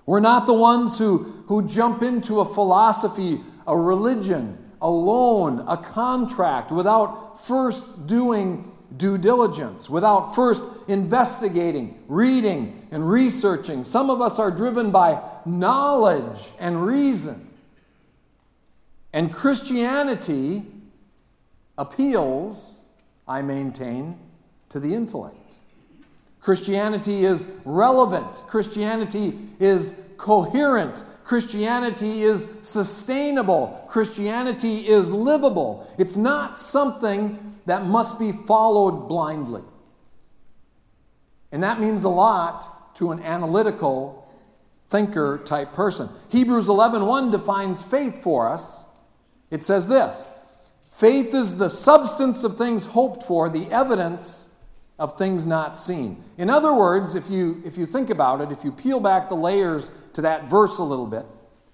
We're 0.07 0.21
not 0.21 0.47
the 0.47 0.55
ones 0.55 0.97
who, 0.97 1.25
who 1.49 1.67
jump 1.67 2.05
into 2.05 2.39
a 2.39 2.45
philosophy, 2.45 3.41
a 3.67 3.77
religion, 3.77 4.57
a 4.81 4.89
loan, 4.89 5.65
a 5.67 5.77
contract 5.77 6.71
without 6.71 7.45
first 7.45 8.07
doing 8.07 8.71
due 8.97 9.19
diligence, 9.19 9.91
without 9.91 10.35
first 10.35 10.65
investigating, 10.89 12.03
reading, 12.09 12.87
and 12.91 13.09
researching. 13.11 13.85
Some 13.85 14.11
of 14.11 14.21
us 14.21 14.39
are 14.39 14.51
driven 14.51 14.91
by 14.91 15.23
knowledge 15.45 16.51
and 16.59 16.85
reason. 16.85 17.49
And 19.13 19.33
Christianity 19.33 20.65
appeals, 21.79 22.83
I 23.27 23.43
maintain, 23.43 24.19
to 24.69 24.81
the 24.81 24.95
intellect. 24.95 25.57
Christianity 26.41 27.25
is 27.25 27.51
relevant, 27.65 28.33
Christianity 28.47 29.39
is 29.59 30.05
coherent, 30.17 31.03
Christianity 31.27 32.23
is 32.23 32.49
sustainable, 32.63 33.85
Christianity 33.89 34.87
is 34.87 35.11
livable. 35.11 35.93
It's 35.99 36.17
not 36.17 36.57
something 36.57 37.59
that 37.67 37.85
must 37.85 38.21
be 38.21 38.31
followed 38.31 39.09
blindly. 39.09 39.63
And 41.51 41.65
that 41.65 41.81
means 41.81 42.05
a 42.05 42.09
lot 42.09 42.95
to 42.95 43.11
an 43.11 43.21
analytical 43.25 44.33
thinker 44.89 45.39
type 45.45 45.73
person. 45.73 46.11
Hebrews 46.29 46.69
11:1 46.69 47.33
defines 47.33 47.83
faith 47.83 48.23
for 48.23 48.49
us. 48.49 48.85
It 49.51 49.65
says 49.65 49.89
this: 49.89 50.29
Faith 50.93 51.35
is 51.35 51.57
the 51.57 51.71
substance 51.71 52.45
of 52.45 52.57
things 52.57 52.87
hoped 52.87 53.25
for, 53.25 53.49
the 53.49 53.67
evidence 53.73 54.53
of 54.97 55.19
things 55.19 55.45
not 55.45 55.77
seen. 55.77 56.23
In 56.39 56.49
other 56.49 56.73
words, 56.73 57.17
if 57.17 57.29
you 57.29 57.61
if 57.65 57.77
you 57.77 57.85
think 57.85 58.11
about 58.11 58.41
it, 58.41 58.53
if 58.53 58.63
you 58.63 58.71
peel 58.71 59.01
back 59.01 59.29
the 59.29 59.35
layers 59.35 59.91
to 60.17 60.23
that 60.23 60.49
verse 60.49 60.79
a 60.79 60.83
little 60.83 61.07
bit, 61.07 61.27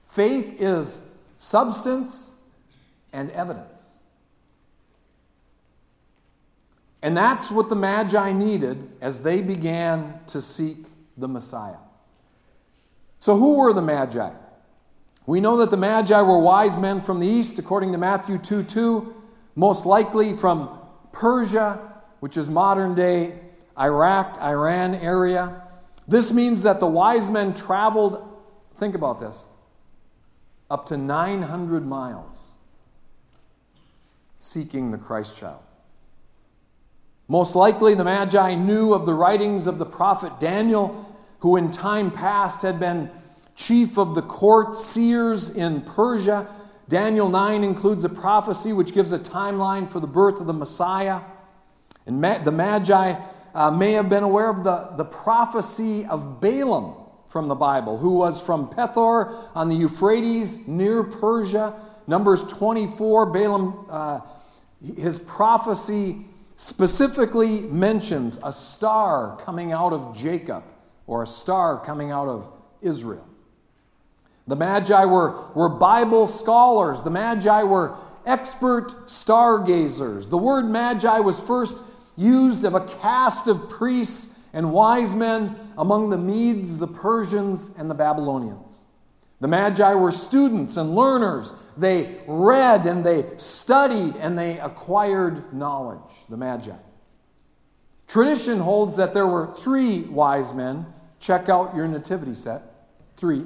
faith 0.05 0.61
is 0.61 1.09
substance 1.39 2.35
and 3.13 3.31
evidence. 3.31 3.95
And 7.03 7.17
that's 7.17 7.53
what 7.53 7.69
the 7.69 7.77
Magi 7.77 8.33
needed 8.33 8.91
as 9.01 9.23
they 9.23 9.43
began 9.43 10.19
to 10.27 10.43
seek 10.43 10.77
the 11.17 11.29
Messiah. 11.29 11.77
So, 13.21 13.37
who 13.37 13.59
were 13.59 13.73
the 13.73 13.81
Magi? 13.81 14.31
We 15.25 15.39
know 15.39 15.57
that 15.59 15.71
the 15.71 15.77
Magi 15.77 16.21
were 16.21 16.41
wise 16.41 16.81
men 16.81 17.01
from 17.01 17.21
the 17.21 17.29
east, 17.29 17.61
according 17.61 17.93
to 17.93 17.99
Matthew 17.99 18.39
2 18.39 18.65
2, 18.65 19.23
most 19.55 19.87
likely 19.87 20.37
from 20.37 20.81
Persia, 21.13 21.93
which 22.19 22.37
is 22.37 22.51
modern 22.51 22.97
day 22.97 23.39
Iraq, 23.79 24.37
Iran 24.41 24.97
area. 24.97 25.63
This 26.09 26.33
means 26.33 26.63
that 26.63 26.81
the 26.81 26.89
wise 26.89 27.31
men 27.31 27.55
traveled, 27.55 28.29
think 28.83 28.97
about 28.97 29.21
this, 29.21 29.47
up 30.69 30.87
to 30.87 30.97
900 30.97 31.87
miles 31.87 32.51
seeking 34.41 34.91
the 34.91 34.99
Christ 34.99 35.39
child. 35.39 35.61
Most 37.29 37.55
likely, 37.55 37.95
the 37.95 38.03
Magi 38.03 38.57
knew 38.57 38.93
of 38.93 39.07
the 39.07 39.15
writings 39.15 39.69
of 39.69 39.79
the 39.79 39.87
prophet 39.87 40.41
Daniel, 40.41 41.17
who 41.39 41.55
in 41.55 41.71
time 41.71 42.11
past 42.11 42.63
had 42.63 42.81
been 42.81 43.09
chief 43.55 43.99
of 43.99 44.17
the 44.17 44.23
court 44.23 44.77
seers 44.77 45.49
in 45.51 45.83
Persia. 45.83 46.49
Daniel 46.89 47.29
9 47.29 47.63
includes 47.63 48.03
a 48.03 48.09
prophecy 48.09 48.73
which 48.73 48.93
gives 48.93 49.13
a 49.13 49.19
timeline 49.21 49.89
for 49.89 50.01
the 50.01 50.09
birth 50.09 50.41
of 50.41 50.49
the 50.49 50.53
Messiah. 50.53 51.21
And 52.05 52.21
the 52.45 52.51
Magi 52.51 53.15
uh, 53.55 53.71
may 53.71 53.93
have 53.93 54.09
been 54.09 54.25
aware 54.25 54.51
of 54.51 54.65
the, 54.65 54.95
the 54.97 55.05
prophecy 55.05 56.05
of 56.05 56.41
Balaam 56.41 56.97
from 57.33 57.49
the 57.49 57.55
Bible, 57.55 57.97
who 57.97 58.11
was 58.11 58.39
from 58.39 58.69
Pethor 58.69 59.35
on 59.55 59.71
the 59.71 59.75
Euphrates 59.75 60.69
near 60.69 61.03
Persia. 61.03 61.73
Numbers 62.07 62.45
24, 62.45 63.27
Balaam, 63.27 63.87
uh, 63.89 64.21
his 64.99 65.19
prophecy 65.19 66.27
specifically 66.57 67.63
mentions 67.63 68.39
a 68.45 68.53
star 68.53 69.39
coming 69.39 69.73
out 69.73 69.95
of 69.95 70.15
Jacob 70.15 70.63
or 71.07 71.23
a 71.23 71.27
star 71.27 71.83
coming 71.83 72.11
out 72.11 72.29
of 72.29 72.53
Israel. 72.83 73.27
The 74.47 74.57
Magi 74.57 75.05
were, 75.07 75.53
were 75.55 75.71
Bible 75.71 76.27
scholars, 76.27 77.01
the 77.01 77.11
Magi 77.11 77.63
were 77.63 77.97
expert 78.27 79.09
stargazers. 79.09 80.29
The 80.29 80.37
word 80.37 80.67
Magi 80.67 81.19
was 81.21 81.41
first 81.41 81.81
used 82.15 82.65
of 82.65 82.75
a 82.75 82.87
caste 82.87 83.49
of 83.49 83.71
priests 83.71 84.39
and 84.53 84.73
wise 84.73 85.15
men 85.15 85.57
among 85.79 86.11
the 86.11 86.19
Medes, 86.19 86.79
the 86.79 86.87
Persians, 86.87 87.71
and 87.79 87.91
the 87.91 87.95
Babylonians. 87.95 88.83
The 89.41 89.49
Magi 89.49 89.95
were 89.95 90.13
students 90.13 90.77
and 90.77 90.95
learners. 90.95 91.55
They 91.77 92.21
read 92.29 92.87
and 92.87 93.05
they 93.05 93.27
studied 93.39 94.15
and 94.17 94.39
they 94.39 94.61
acquired 94.61 95.53
knowledge, 95.53 96.13
the 96.29 96.37
Magi. 96.37 96.77
Tradition 98.07 98.61
holds 98.61 98.97
that 98.97 99.15
there 99.15 99.27
were 99.27 99.55
three 99.57 100.03
wise 100.03 100.55
men. 100.55 100.87
Check 101.19 101.49
out 101.49 101.75
your 101.75 101.89
nativity 101.89 102.35
set. 102.35 102.63
Three. 103.17 103.45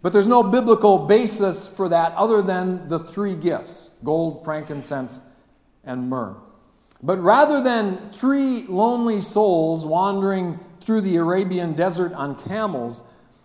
But 0.00 0.12
there's 0.12 0.26
no 0.26 0.42
biblical 0.42 1.06
basis 1.06 1.68
for 1.68 1.88
that 1.88 2.12
other 2.14 2.42
than 2.42 2.88
the 2.88 2.98
three 2.98 3.34
gifts 3.34 3.90
gold, 4.02 4.44
frankincense, 4.44 5.20
and 5.84 6.08
myrrh. 6.08 6.36
But 7.04 7.18
rather 7.18 7.60
than 7.60 8.10
three 8.12 8.62
lonely 8.66 9.20
souls 9.20 9.84
wandering 9.84 10.58
through 10.80 11.02
the 11.02 11.16
Arabian 11.16 11.74
desert 11.74 12.14
on 12.14 12.34
camels, 12.34 13.02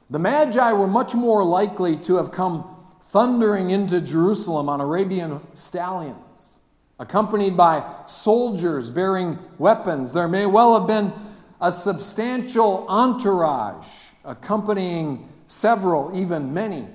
the 0.09 0.17
Magi 0.17 0.71
were 0.71 0.87
much 0.87 1.13
more 1.13 1.43
likely 1.43 1.97
to 1.97 2.15
have 2.15 2.31
come 2.31 2.63
thundering 3.09 3.69
into 3.69 3.99
Jerusalem 3.99 4.69
on 4.69 4.79
Arabian 4.79 5.41
stallions, 5.53 6.57
accompanied 6.99 7.57
by 7.57 7.83
soldiers 8.07 8.89
bearing 8.89 9.37
weapons. 9.57 10.13
There 10.13 10.29
may 10.29 10.45
well 10.45 10.79
have 10.79 10.87
been 10.87 11.11
a 11.59 11.69
substantial 11.69 12.85
entourage 12.87 14.11
accompanying 14.23 15.27
several, 15.47 16.17
even 16.17 16.53
many 16.53 16.87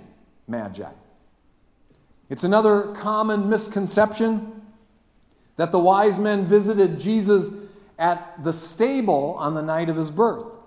magi. 0.48 0.92
It's 2.30 2.44
another 2.44 2.94
common 2.94 3.50
misconception 3.50 4.53
that 5.56 5.72
the 5.72 5.78
wise 5.78 6.18
men 6.18 6.46
visited 6.46 6.98
Jesus 6.98 7.54
at 7.98 8.42
the 8.42 8.52
stable 8.52 9.34
on 9.38 9.54
the 9.54 9.62
night 9.62 9.88
of 9.88 9.96
his 9.96 10.10
birth. 10.10 10.58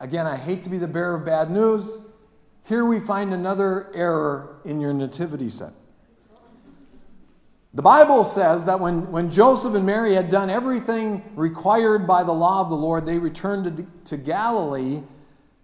Again, 0.00 0.26
I 0.26 0.36
hate 0.36 0.62
to 0.64 0.70
be 0.70 0.78
the 0.78 0.88
bearer 0.88 1.14
of 1.14 1.24
bad 1.24 1.50
news. 1.50 1.98
Here 2.64 2.84
we 2.84 2.98
find 2.98 3.32
another 3.32 3.90
error 3.94 4.60
in 4.64 4.80
your 4.80 4.92
nativity 4.92 5.50
set. 5.50 5.72
The 7.74 7.82
Bible 7.82 8.24
says 8.24 8.66
that 8.66 8.78
when, 8.78 9.10
when 9.10 9.30
Joseph 9.30 9.74
and 9.74 9.84
Mary 9.84 10.14
had 10.14 10.28
done 10.28 10.48
everything 10.48 11.24
required 11.34 12.06
by 12.06 12.22
the 12.22 12.32
law 12.32 12.60
of 12.60 12.68
the 12.68 12.76
Lord, 12.76 13.04
they 13.04 13.18
returned 13.18 13.76
to, 13.76 13.86
to 14.04 14.16
Galilee 14.16 15.02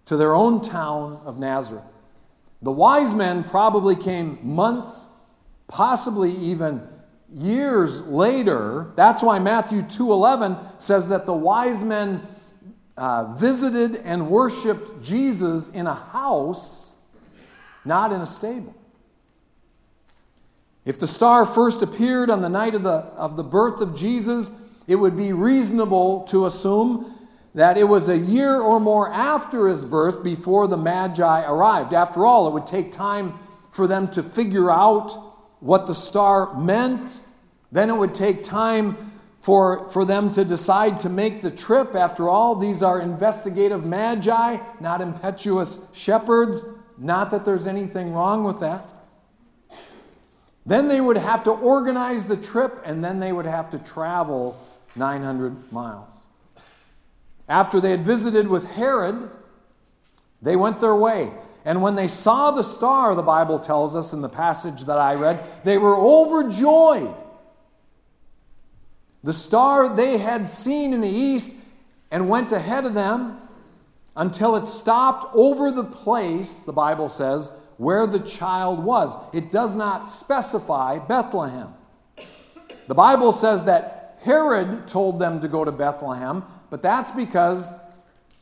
to 0.05 0.17
their 0.17 0.35
own 0.35 0.61
town 0.61 1.21
of 1.23 1.39
Nazareth. 1.39 1.85
The 2.61 2.71
wise 2.71 3.15
men 3.15 3.43
probably 3.43 3.95
came 3.95 4.39
months, 4.43 5.09
possibly 5.67 6.35
even 6.35 6.87
years 7.33 8.05
later. 8.05 8.91
That's 8.95 9.23
why 9.23 9.39
Matthew 9.39 9.81
2:11 9.81 10.57
says 10.77 11.09
that 11.09 11.25
the 11.25 11.33
wise 11.33 11.83
men 11.83 12.21
uh, 12.97 13.33
visited 13.33 13.95
and 13.95 14.29
worshiped 14.29 15.01
Jesus 15.01 15.69
in 15.69 15.87
a 15.87 15.93
house, 15.93 16.97
not 17.85 18.11
in 18.11 18.21
a 18.21 18.25
stable. 18.25 18.75
If 20.83 20.97
the 20.97 21.07
star 21.07 21.45
first 21.45 21.81
appeared 21.81 22.29
on 22.29 22.41
the 22.41 22.49
night 22.49 22.73
of 22.73 22.83
the, 22.83 22.91
of 22.91 23.37
the 23.37 23.43
birth 23.43 23.81
of 23.81 23.95
Jesus, 23.95 24.53
it 24.87 24.95
would 24.95 25.15
be 25.15 25.31
reasonable 25.31 26.23
to 26.29 26.47
assume 26.47 27.13
that 27.53 27.77
it 27.77 27.83
was 27.83 28.09
a 28.09 28.17
year 28.17 28.59
or 28.59 28.79
more 28.79 29.11
after 29.11 29.67
his 29.67 29.85
birth 29.85 30.23
before 30.23 30.67
the 30.67 30.77
Magi 30.77 31.45
arrived. 31.45 31.93
After 31.93 32.25
all, 32.25 32.47
it 32.47 32.53
would 32.53 32.65
take 32.65 32.91
time 32.91 33.33
for 33.69 33.87
them 33.87 34.07
to 34.09 34.23
figure 34.23 34.71
out 34.71 35.11
what 35.61 35.87
the 35.87 35.95
star 35.95 36.53
meant. 36.59 37.21
Then 37.71 37.89
it 37.89 37.95
would 37.95 38.13
take 38.13 38.43
time 38.43 38.97
for, 39.39 39.87
for 39.89 40.03
them 40.03 40.31
to 40.33 40.43
decide 40.43 40.99
to 41.01 41.09
make 41.09 41.41
the 41.41 41.49
trip. 41.49 41.95
After 41.95 42.27
all, 42.27 42.55
these 42.55 42.83
are 42.83 42.99
investigative 42.99 43.85
magi, 43.85 44.57
not 44.79 44.99
impetuous 44.99 45.87
shepherds. 45.93 46.67
Not 46.97 47.31
that 47.31 47.45
there's 47.45 47.65
anything 47.65 48.13
wrong 48.13 48.43
with 48.43 48.59
that. 48.59 48.85
Then 50.65 50.87
they 50.87 51.01
would 51.01 51.17
have 51.17 51.43
to 51.45 51.51
organize 51.51 52.27
the 52.27 52.37
trip, 52.37 52.81
and 52.85 53.03
then 53.03 53.19
they 53.19 53.31
would 53.31 53.47
have 53.47 53.71
to 53.71 53.79
travel 53.79 54.59
900 54.95 55.71
miles. 55.71 56.13
After 57.49 57.79
they 57.79 57.91
had 57.91 58.05
visited 58.05 58.47
with 58.47 58.65
Herod, 58.65 59.29
they 60.41 60.55
went 60.55 60.79
their 60.79 60.95
way. 60.95 61.31
And 61.63 61.81
when 61.81 61.95
they 61.95 62.07
saw 62.07 62.51
the 62.51 62.63
star, 62.63 63.13
the 63.13 63.21
Bible 63.21 63.59
tells 63.59 63.95
us 63.95 64.13
in 64.13 64.21
the 64.21 64.29
passage 64.29 64.85
that 64.85 64.97
I 64.97 65.13
read, 65.15 65.43
they 65.63 65.77
were 65.77 65.95
overjoyed. 65.95 67.13
The 69.23 69.33
star 69.33 69.95
they 69.95 70.17
had 70.17 70.49
seen 70.49 70.93
in 70.93 71.01
the 71.01 71.07
east 71.07 71.55
and 72.09 72.27
went 72.27 72.51
ahead 72.51 72.85
of 72.85 72.93
them 72.93 73.39
until 74.15 74.55
it 74.55 74.65
stopped 74.65 75.33
over 75.35 75.71
the 75.71 75.83
place, 75.83 76.61
the 76.61 76.73
Bible 76.73 77.09
says, 77.09 77.53
where 77.77 78.05
the 78.05 78.19
child 78.19 78.83
was. 78.83 79.15
It 79.33 79.51
does 79.51 79.75
not 79.75 80.07
specify 80.07 80.99
Bethlehem. 80.99 81.73
The 82.87 82.95
Bible 82.95 83.31
says 83.31 83.65
that 83.65 84.19
Herod 84.21 84.87
told 84.87 85.19
them 85.19 85.39
to 85.41 85.47
go 85.47 85.63
to 85.63 85.71
Bethlehem, 85.71 86.43
but 86.69 86.81
that's 86.81 87.11
because 87.11 87.73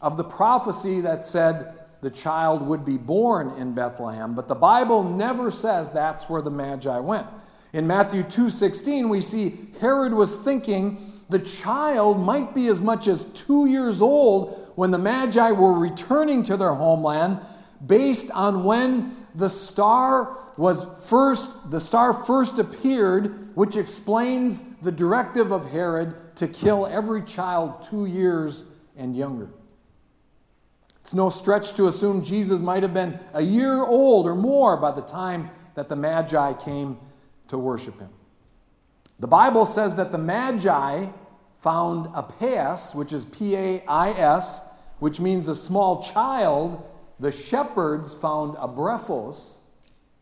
of 0.02 0.18
the 0.18 0.24
prophecy 0.24 1.02
that 1.02 1.24
said 1.24 1.79
the 2.02 2.10
child 2.10 2.62
would 2.62 2.86
be 2.86 2.98
born 2.98 3.58
in 3.58 3.74
Bethlehem. 3.74 4.36
But 4.36 4.48
the 4.48 4.56
Bible 4.56 5.04
never 5.04 5.52
says 5.52 5.92
that's 5.92 6.30
where 6.30 6.42
the 6.42 6.52
Magi 6.52 7.00
went. 7.00 7.28
In 7.74 7.86
Matthew 7.86 8.24
2:16 8.24 9.10
we 9.10 9.22
see 9.22 9.70
Herod 9.80 10.14
was 10.14 10.36
thinking 10.38 10.98
the 11.30 11.40
child 11.40 12.20
might 12.20 12.56
be 12.56 12.68
as 12.68 12.82
much 12.82 13.08
as 13.08 13.26
2 13.26 13.68
years 13.68 14.02
old 14.02 14.72
when 14.76 14.92
the 14.92 14.98
Magi 14.98 15.52
were 15.52 15.74
returning 15.74 16.42
to 16.44 16.58
their 16.58 16.74
homeland 16.74 17.40
based 17.86 18.32
on 18.32 18.64
when 18.64 19.16
the 19.36 19.50
star 19.50 20.36
was 20.58 20.88
first 21.06 21.70
the 21.70 21.80
star 21.80 22.12
first 22.12 22.58
appeared 22.58 23.56
which 23.56 23.78
explains 23.78 24.64
the 24.82 24.92
directive 24.92 25.52
of 25.52 25.70
Herod 25.70 26.16
to 26.38 26.48
kill 26.48 26.88
every 26.88 27.22
child 27.22 27.84
two 27.84 28.06
years 28.06 28.66
and 28.98 29.16
younger. 29.16 29.50
It's 31.10 31.15
no 31.15 31.32
stretch 31.32 31.74
to 31.74 31.88
assume 31.88 32.22
Jesus 32.22 32.62
might 32.62 32.84
have 32.84 32.93
been 32.93 33.19
a 33.34 33.41
year 33.41 33.84
old 33.84 34.28
or 34.28 34.36
more 34.36 34.78
by 34.78 34.91
the 34.91 35.02
time 35.02 35.50
that 35.74 35.89
the 35.89 35.95
Magi 35.95 36.54
came 36.54 37.00
to 37.48 37.58
worship 37.58 37.98
him. 37.98 38.12
The 39.19 39.28
Bible 39.28 39.65
says 39.65 39.95
that 39.95 40.12
the 40.12 40.19
Magi 40.19 41.08
found 41.62 42.12
a 42.13 42.22
pais, 42.22 42.93
which 42.93 43.12
is 43.12 43.26
P 43.26 43.56
A 43.56 43.84
I 43.88 44.12
S, 44.12 44.63
which 45.00 45.19
means 45.19 45.48
a 45.48 45.56
small 45.56 46.04
child. 46.04 46.88
The 47.19 47.32
shepherds 47.32 48.13
found 48.13 48.56
a 48.60 48.67
brephos, 48.67 49.58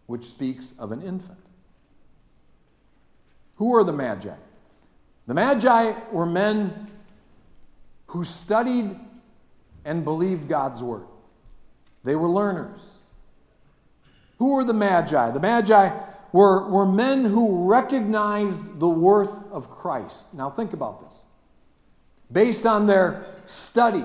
which 0.05 0.23
speaks 0.23 0.73
of 0.79 0.93
an 0.93 1.01
infant. 1.01 1.43
Who 3.55 3.75
are 3.75 3.83
the 3.83 3.91
Magi? 3.91 4.35
The 5.25 5.33
Magi 5.33 5.95
were 6.13 6.25
men 6.25 6.89
who 8.05 8.23
studied 8.23 8.97
and 9.87 10.03
believed 10.03 10.49
God's 10.49 10.83
word. 10.83 11.07
They 12.03 12.15
were 12.15 12.27
learners. 12.27 12.97
Who 14.37 14.55
were 14.55 14.65
the 14.65 14.73
Magi? 14.73 15.31
The 15.31 15.39
Magi 15.39 15.97
were, 16.33 16.69
were 16.69 16.85
men 16.85 17.23
who 17.23 17.67
recognized 17.67 18.79
the 18.79 18.89
worth 18.89 19.49
of 19.49 19.71
Christ. 19.71 20.33
Now, 20.33 20.49
think 20.49 20.73
about 20.73 20.99
this. 20.99 21.21
Based 22.29 22.65
on 22.65 22.85
their 22.85 23.25
study, 23.45 24.03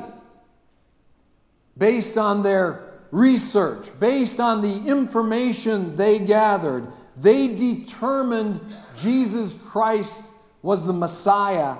based 1.76 2.16
on 2.16 2.44
their 2.44 3.00
research, 3.10 3.88
based 3.98 4.38
on 4.38 4.62
the 4.62 4.88
information 4.88 5.96
they 5.96 6.20
gathered, 6.20 6.86
they 7.16 7.48
determined 7.48 8.60
Jesus 8.96 9.54
Christ 9.54 10.22
was 10.62 10.86
the 10.86 10.92
Messiah 10.92 11.76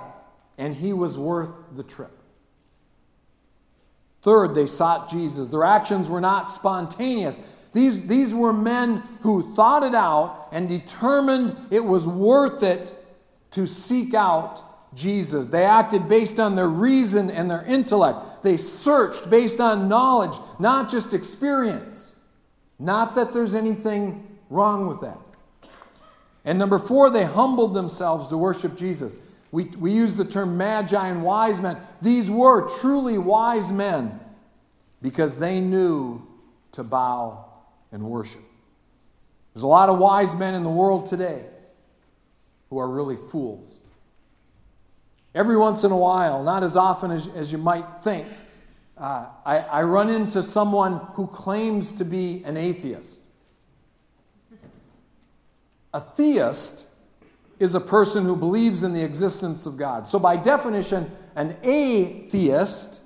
and 0.57 0.75
he 0.75 0.91
was 0.91 1.17
worth 1.17 1.51
the 1.75 1.83
trip. 1.83 2.22
Third, 4.23 4.55
they 4.55 4.67
sought 4.67 5.09
Jesus. 5.09 5.49
Their 5.49 5.65
actions 5.65 6.09
were 6.09 6.21
not 6.21 6.49
spontaneous. 6.49 7.43
These, 7.73 8.07
these 8.07 8.33
were 8.33 8.53
men 8.53 9.03
who 9.21 9.53
thought 9.53 9.83
it 9.83 9.93
out 9.93 10.47
and 10.53 10.69
determined 10.69 11.55
it 11.69 11.83
was 11.83 12.07
worth 12.07 12.63
it 12.63 12.93
to 13.51 13.67
seek 13.67 14.13
out 14.13 14.95
Jesus. 14.95 15.47
They 15.47 15.65
acted 15.65 16.07
based 16.07 16.39
on 16.39 16.55
their 16.55 16.69
reason 16.69 17.29
and 17.29 17.51
their 17.51 17.65
intellect. 17.65 18.43
They 18.43 18.55
searched 18.55 19.29
based 19.29 19.59
on 19.59 19.89
knowledge, 19.89 20.37
not 20.57 20.89
just 20.89 21.13
experience. 21.13 22.17
Not 22.79 23.15
that 23.15 23.33
there's 23.33 23.55
anything 23.55 24.37
wrong 24.49 24.87
with 24.87 25.01
that. 25.01 25.17
And 26.45 26.57
number 26.57 26.79
four, 26.79 27.09
they 27.09 27.25
humbled 27.25 27.73
themselves 27.73 28.29
to 28.29 28.37
worship 28.37 28.77
Jesus. 28.77 29.17
We, 29.53 29.65
we 29.65 29.91
use 29.91 30.17
the 30.17 30.25
term 30.25 30.57
magi 30.57 31.07
and 31.07 31.21
wise 31.21 31.61
men. 31.61 31.77
These 32.01 32.31
were 32.31 32.67
truly 32.79 33.19
wise 33.19 33.71
men 33.71 34.19
because 34.99 35.37
they 35.37 35.59
knew 35.59 36.23
to 36.71 36.83
bow 36.83 37.45
and 37.91 38.03
worship. 38.03 38.41
There's 39.53 39.61
a 39.61 39.67
lot 39.67 39.89
of 39.89 39.99
wise 39.99 40.35
men 40.35 40.55
in 40.55 40.63
the 40.63 40.71
world 40.71 41.05
today 41.05 41.45
who 42.71 42.79
are 42.79 42.89
really 42.89 43.15
fools. 43.15 43.77
Every 45.35 45.55
once 45.55 45.83
in 45.83 45.91
a 45.91 45.97
while, 45.97 46.43
not 46.43 46.63
as 46.63 46.75
often 46.75 47.11
as, 47.11 47.27
as 47.27 47.51
you 47.51 47.59
might 47.59 47.85
think, 48.01 48.27
uh, 48.97 49.27
I, 49.45 49.59
I 49.59 49.83
run 49.83 50.09
into 50.09 50.41
someone 50.41 50.99
who 51.13 51.27
claims 51.27 51.91
to 51.97 52.05
be 52.05 52.41
an 52.43 52.57
atheist. 52.57 53.19
A 55.93 56.01
theist 56.01 56.87
is 57.63 57.75
a 57.75 57.81
person 57.81 58.25
who 58.25 58.35
believes 58.35 58.83
in 58.83 58.91
the 58.91 59.01
existence 59.01 59.65
of 59.65 59.77
God. 59.77 60.05
So, 60.05 60.19
by 60.19 60.35
definition, 60.35 61.09
an 61.35 61.55
atheist 61.63 63.01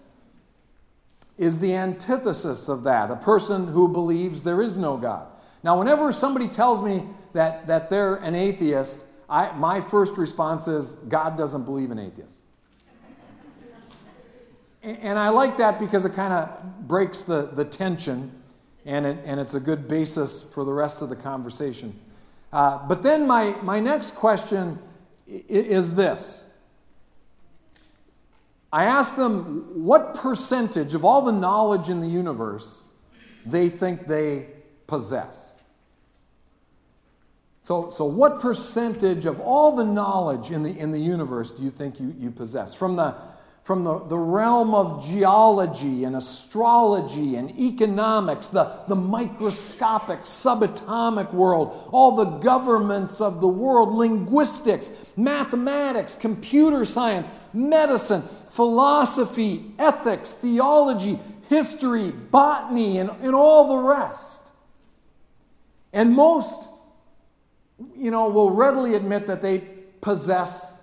is 1.38 1.60
the 1.60 1.76
antithesis 1.76 2.68
of 2.68 2.84
that, 2.84 3.12
a 3.12 3.16
person 3.16 3.68
who 3.68 3.88
believes 3.88 4.42
there 4.42 4.62
is 4.64 4.76
no 4.76 4.98
God. 4.98 5.28
Now, 5.62 5.78
whenever 5.78 6.12
somebody 6.12 6.48
tells 6.48 6.84
me 6.84 7.04
that, 7.34 7.68
that 7.68 7.92
they're 7.92 8.16
an 8.16 8.34
atheist, 8.34 9.06
I, 9.30 9.52
my 9.52 9.80
first 9.80 10.18
response 10.18 10.68
is 10.68 10.94
God 11.08 11.38
doesn't 11.38 11.66
believe 11.66 11.92
in 11.92 12.00
atheists. 12.00 12.42
and 14.82 15.20
I 15.20 15.30
like 15.30 15.58
that 15.58 15.80
because 15.80 16.04
it 16.04 16.14
kind 16.14 16.34
of 16.34 16.88
breaks 16.88 17.22
the, 17.22 17.44
the 17.46 17.66
tension 17.66 18.32
and, 18.86 19.06
it, 19.06 19.20
and 19.24 19.40
it's 19.40 19.54
a 19.54 19.60
good 19.60 19.88
basis 19.88 20.42
for 20.42 20.66
the 20.66 20.74
rest 20.74 21.04
of 21.04 21.10
the 21.10 21.16
conversation. 21.16 22.00
Uh, 22.52 22.88
but 22.88 23.04
then 23.04 23.28
my, 23.28 23.56
my 23.62 23.80
next 23.80 24.16
question 24.16 24.80
is 25.28 25.96
this 25.96 26.46
I 28.72 28.86
ask 28.86 29.16
them 29.16 29.84
what 29.84 30.16
percentage 30.16 30.94
of 30.94 31.06
all 31.06 31.22
the 31.22 31.32
knowledge 31.32 31.90
in 31.90 32.02
the 32.02 32.08
universe 32.08 32.86
they 33.46 33.70
think 33.70 34.08
they 34.08 34.48
possess. 34.88 35.56
So, 37.62 37.90
so 37.90 38.06
what 38.06 38.40
percentage 38.40 39.26
of 39.26 39.42
all 39.42 39.76
the 39.76 39.84
knowledge 39.84 40.52
in 40.52 40.64
the, 40.64 40.78
in 40.78 40.92
the 40.92 41.00
universe 41.00 41.52
do 41.52 41.64
you 41.64 41.70
think 41.70 42.00
you, 42.00 42.16
you 42.18 42.32
possess? 42.32 42.74
From 42.74 42.96
the 42.96 43.16
from 43.68 43.84
the, 43.84 44.00
the 44.06 44.18
realm 44.18 44.74
of 44.74 45.06
geology 45.06 46.06
and 46.06 46.16
astrology 46.16 47.36
and 47.36 47.52
economics, 47.60 48.48
the, 48.48 48.64
the 48.88 48.96
microscopic 48.96 50.22
subatomic 50.22 51.34
world, 51.34 51.90
all 51.92 52.16
the 52.16 52.38
governments 52.38 53.20
of 53.20 53.42
the 53.42 53.48
world, 53.48 53.94
linguistics, 53.94 54.94
mathematics, 55.18 56.16
computer 56.16 56.86
science, 56.86 57.30
medicine, 57.52 58.22
philosophy, 58.52 59.66
ethics, 59.78 60.32
theology, 60.32 61.20
history, 61.50 62.12
botany, 62.12 63.00
and, 63.00 63.10
and 63.22 63.36
all 63.36 63.68
the 63.68 63.86
rest. 63.86 64.50
And 65.92 66.16
most, 66.16 66.70
you 67.98 68.12
know, 68.12 68.30
will 68.30 68.52
readily 68.52 68.96
admit 68.96 69.28
that 69.28 69.42
they 69.42 69.58
possess 70.00 70.77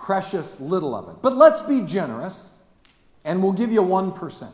precious 0.00 0.60
little 0.60 0.94
of 0.94 1.08
it. 1.08 1.22
But 1.22 1.36
let's 1.36 1.62
be 1.62 1.82
generous, 1.82 2.58
and 3.24 3.42
we'll 3.42 3.52
give 3.52 3.70
you 3.70 3.82
1%. 3.82 4.50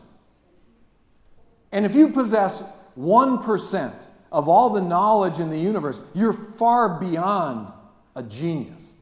And 1.72 1.86
if 1.86 1.94
you 1.94 2.08
possess 2.08 2.62
1% 2.98 4.06
of 4.32 4.48
all 4.48 4.70
the 4.70 4.80
knowledge 4.80 5.38
in 5.38 5.50
the 5.50 5.58
universe, 5.58 6.00
you're 6.14 6.32
far 6.32 6.98
beyond 6.98 7.72
a 8.16 8.22
genius. 8.22 8.96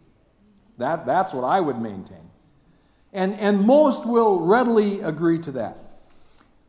That, 0.79 1.07
that's 1.07 1.33
what 1.33 1.45
I 1.45 1.61
would 1.61 1.81
maintain. 1.81 2.31
And, 3.13 3.35
and 3.35 3.61
most 3.61 4.07
will 4.07 4.41
readily 4.41 5.01
agree 5.01 5.39
to 5.41 5.53
that. 5.53 5.79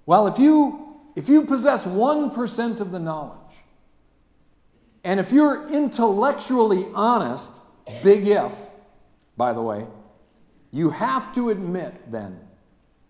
Well, 0.05 0.27
if 0.27 0.37
you, 0.37 0.99
if 1.15 1.27
you 1.27 1.45
possess 1.45 1.85
1% 1.85 2.79
of 2.79 2.91
the 2.91 2.99
knowledge, 2.99 3.39
and 5.03 5.19
if 5.19 5.31
you're 5.31 5.69
intellectually 5.69 6.85
honest, 6.93 7.59
big 8.03 8.27
if, 8.27 8.55
by 9.37 9.53
the 9.53 9.61
way, 9.61 9.85
you 10.71 10.89
have 10.89 11.33
to 11.35 11.49
admit 11.49 12.11
then 12.11 12.39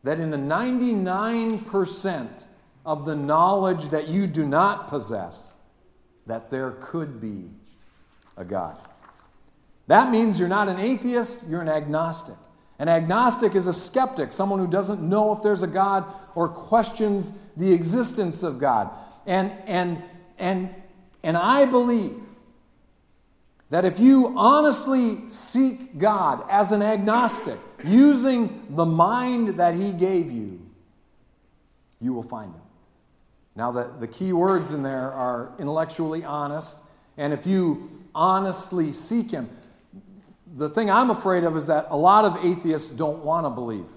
that 0.04 0.20
in 0.20 0.30
the 0.30 0.38
99% 0.38 2.46
of 2.86 3.06
the 3.06 3.16
knowledge 3.16 3.90
that 3.90 4.08
you 4.08 4.28
do 4.28 4.46
not 4.46 4.88
possess, 4.88 5.56
that 6.28 6.52
there 6.52 6.72
could 6.80 7.20
be 7.20 7.50
a 8.38 8.46
God. 8.46 8.78
That 9.88 10.12
means 10.12 10.40
you're 10.40 10.48
not 10.48 10.68
an 10.68 10.80
atheist, 10.80 11.48
you're 11.48 11.62
an 11.62 11.70
agnostic. 11.70 12.36
An 12.78 12.90
agnostic 12.90 13.56
is 13.56 13.68
a 13.68 13.74
skeptic, 13.74 14.34
someone 14.34 14.60
who 14.60 14.68
doesn't 14.68 15.02
know 15.02 15.32
if 15.32 15.42
there's 15.42 15.64
a 15.64 15.68
God 15.68 16.06
or 16.36 16.50
questions 16.50 17.36
the 17.56 17.72
existence 17.72 18.44
of 18.44 18.60
God. 18.60 18.90
And, 19.26 19.52
and, 19.66 20.02
and, 20.38 20.74
and 21.24 21.38
I 21.38 21.66
believe 21.66 22.22
that 23.76 23.84
if 23.84 24.00
you 24.00 24.34
honestly 24.38 25.28
seek 25.28 25.98
God 25.98 26.46
as 26.50 26.72
an 26.72 26.82
agnostic, 26.82 27.60
using 27.84 28.66
the 28.70 28.86
mind 28.86 29.60
that 29.60 29.74
He 29.74 29.92
gave 29.92 30.32
you, 30.32 30.66
you 32.00 32.14
will 32.14 32.24
find 32.24 32.54
Him. 32.54 32.62
Now, 33.54 33.72
the, 33.72 33.92
the 34.00 34.08
key 34.08 34.32
words 34.32 34.72
in 34.72 34.82
there 34.82 35.12
are 35.12 35.52
intellectually 35.60 36.24
honest, 36.24 36.78
and 37.18 37.34
if 37.34 37.46
you 37.46 38.06
honestly 38.16 38.94
seek 38.94 39.32
Him, 39.32 39.50
the 40.56 40.70
thing 40.70 40.90
I'm 40.90 41.10
afraid 41.10 41.44
of 41.44 41.58
is 41.58 41.68
that 41.68 41.88
a 41.90 41.98
lot 41.98 42.24
of 42.24 42.46
atheists 42.46 42.90
don't 42.90 43.26
want 43.26 43.46
to 43.46 43.50
believe 43.50 43.88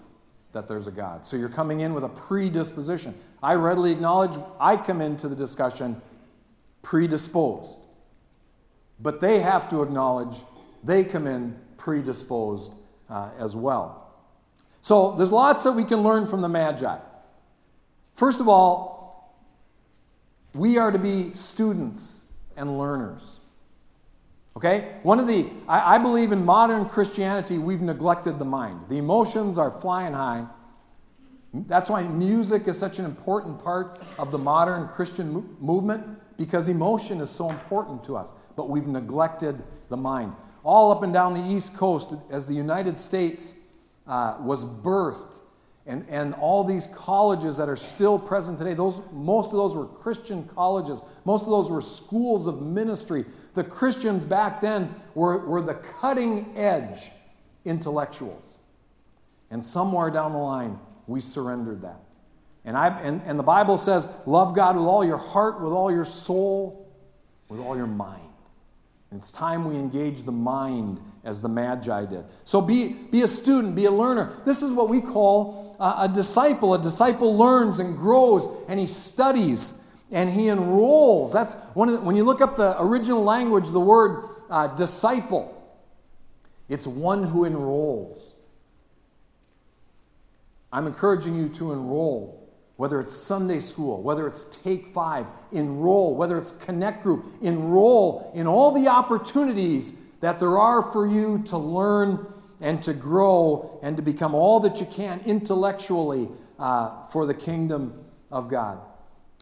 that 0.54 0.66
there's 0.66 0.88
a 0.88 0.90
God. 0.90 1.24
So 1.24 1.36
you're 1.36 1.48
coming 1.48 1.82
in 1.82 1.94
with 1.94 2.02
a 2.02 2.08
predisposition. 2.08 3.16
I 3.40 3.54
readily 3.54 3.92
acknowledge 3.92 4.36
I 4.58 4.76
come 4.76 5.00
into 5.00 5.28
the 5.28 5.36
discussion 5.36 6.02
predisposed. 6.82 7.78
But 9.00 9.20
they 9.20 9.40
have 9.40 9.68
to 9.70 9.82
acknowledge 9.82 10.36
they 10.82 11.04
come 11.04 11.26
in 11.26 11.58
predisposed 11.76 12.74
uh, 13.08 13.30
as 13.38 13.54
well. 13.54 14.12
So 14.80 15.12
there's 15.12 15.32
lots 15.32 15.64
that 15.64 15.72
we 15.72 15.84
can 15.84 16.02
learn 16.02 16.26
from 16.26 16.40
the 16.40 16.48
Magi. 16.48 16.98
First 18.14 18.40
of 18.40 18.48
all, 18.48 19.34
we 20.54 20.78
are 20.78 20.90
to 20.90 20.98
be 20.98 21.32
students 21.34 22.24
and 22.56 22.78
learners. 22.78 23.40
Okay? 24.56 24.96
One 25.04 25.20
of 25.20 25.28
the, 25.28 25.48
I, 25.68 25.94
I, 25.94 25.98
believe 25.98 26.32
in 26.32 26.44
modern 26.44 26.86
Christianity, 26.86 27.58
we've 27.58 27.80
neglected 27.80 28.40
the 28.40 28.44
mind. 28.44 28.80
The 28.88 28.98
emotions 28.98 29.56
are 29.56 29.70
flying 29.70 30.14
high. 30.14 30.46
That's 31.54 31.88
why 31.88 32.02
music 32.02 32.66
is 32.66 32.76
such 32.76 32.98
an 32.98 33.04
important 33.04 33.62
part 33.62 34.02
of 34.18 34.32
the 34.32 34.38
modern 34.38 34.88
Christian 34.88 35.32
mo- 35.32 35.44
movement, 35.60 36.17
because 36.38 36.68
emotion 36.68 37.20
is 37.20 37.28
so 37.28 37.50
important 37.50 38.02
to 38.04 38.16
us 38.16 38.32
but 38.58 38.68
we've 38.68 38.88
neglected 38.88 39.62
the 39.88 39.96
mind. 39.96 40.32
All 40.64 40.90
up 40.90 41.04
and 41.04 41.12
down 41.12 41.32
the 41.32 41.54
East 41.54 41.76
Coast, 41.76 42.12
as 42.28 42.48
the 42.48 42.54
United 42.54 42.98
States 42.98 43.56
uh, 44.04 44.36
was 44.40 44.64
birthed, 44.64 45.38
and, 45.86 46.04
and 46.08 46.34
all 46.34 46.64
these 46.64 46.88
colleges 46.88 47.56
that 47.56 47.68
are 47.68 47.76
still 47.76 48.18
present 48.18 48.58
today, 48.58 48.74
those, 48.74 49.00
most 49.12 49.46
of 49.46 49.52
those 49.52 49.76
were 49.76 49.86
Christian 49.86 50.42
colleges. 50.48 51.02
Most 51.24 51.44
of 51.44 51.50
those 51.50 51.70
were 51.70 51.80
schools 51.80 52.48
of 52.48 52.60
ministry. 52.60 53.24
The 53.54 53.62
Christians 53.62 54.24
back 54.24 54.60
then 54.60 54.92
were, 55.14 55.38
were 55.46 55.62
the 55.62 55.74
cutting 55.74 56.52
edge 56.56 57.12
intellectuals. 57.64 58.58
And 59.52 59.62
somewhere 59.62 60.10
down 60.10 60.32
the 60.32 60.38
line, 60.38 60.80
we 61.06 61.20
surrendered 61.20 61.80
that. 61.82 62.00
And, 62.68 62.76
I, 62.76 62.88
and, 63.00 63.22
and 63.24 63.38
the 63.38 63.44
Bible 63.44 63.78
says, 63.78 64.12
love 64.26 64.54
God 64.54 64.76
with 64.76 64.84
all 64.84 65.02
your 65.02 65.16
heart, 65.16 65.62
with 65.62 65.72
all 65.72 65.90
your 65.90 66.04
soul, 66.04 66.86
with 67.48 67.60
all 67.60 67.74
your 67.74 67.86
mind. 67.86 68.28
It's 69.10 69.32
time 69.32 69.64
we 69.64 69.76
engage 69.76 70.24
the 70.24 70.32
mind 70.32 71.00
as 71.24 71.40
the 71.40 71.48
Magi 71.48 72.04
did. 72.04 72.26
So 72.44 72.60
be, 72.60 72.88
be 72.92 73.22
a 73.22 73.26
student, 73.26 73.74
be 73.74 73.86
a 73.86 73.90
learner. 73.90 74.34
This 74.44 74.60
is 74.60 74.70
what 74.72 74.90
we 74.90 75.00
call 75.00 75.78
uh, 75.80 76.06
a 76.10 76.14
disciple. 76.14 76.74
A 76.74 76.82
disciple 76.82 77.38
learns 77.38 77.78
and 77.78 77.96
grows 77.96 78.46
and 78.68 78.78
he 78.78 78.86
studies 78.86 79.80
and 80.10 80.28
he 80.28 80.50
enrolls. 80.50 81.32
That's 81.32 81.54
one 81.72 81.90
the, 81.90 82.00
when 82.02 82.16
you 82.16 82.24
look 82.24 82.42
up 82.42 82.56
the 82.56 82.78
original 82.82 83.24
language, 83.24 83.70
the 83.70 83.80
word 83.80 84.28
uh, 84.50 84.66
disciple, 84.76 85.54
it's 86.68 86.86
one 86.86 87.24
who 87.24 87.46
enrolls. 87.46 88.34
I'm 90.70 90.86
encouraging 90.86 91.34
you 91.34 91.48
to 91.48 91.72
enroll 91.72 92.38
whether 92.78 93.00
it's 93.00 93.12
Sunday 93.12 93.58
school, 93.58 94.00
whether 94.00 94.28
it's 94.28 94.44
Take 94.44 94.86
Five, 94.86 95.26
enroll, 95.50 96.14
whether 96.14 96.38
it's 96.38 96.52
Connect 96.52 97.02
Group, 97.02 97.26
enroll 97.42 98.30
in 98.36 98.46
all 98.46 98.70
the 98.70 98.86
opportunities 98.86 99.96
that 100.20 100.38
there 100.38 100.56
are 100.56 100.82
for 100.92 101.04
you 101.04 101.42
to 101.48 101.58
learn 101.58 102.24
and 102.60 102.80
to 102.84 102.94
grow 102.94 103.80
and 103.82 103.96
to 103.96 104.02
become 104.02 104.32
all 104.32 104.60
that 104.60 104.78
you 104.78 104.86
can 104.86 105.20
intellectually 105.26 106.28
uh, 106.60 107.04
for 107.06 107.26
the 107.26 107.34
kingdom 107.34 108.04
of 108.30 108.48
God. 108.48 108.78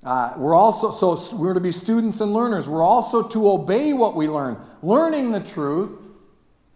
Uh, 0.03 0.33
we're 0.39 0.55
also, 0.55 0.91
so 0.91 1.37
we're 1.37 1.53
to 1.53 1.61
be 1.61 1.73
students 1.73 2.23
and 2.23 2.33
learners. 2.33 2.67
We're 2.67 2.83
also 2.83 3.29
to 3.29 3.51
obey 3.51 3.93
what 3.93 4.17
we 4.17 4.29
learn. 4.29 4.57
Learning 4.81 5.33
the 5.33 5.41
truth 5.41 5.91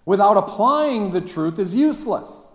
without 0.04 0.36
applying 0.36 1.12
the 1.12 1.22
truth 1.22 1.58
is 1.58 1.74
useless. 1.74 2.46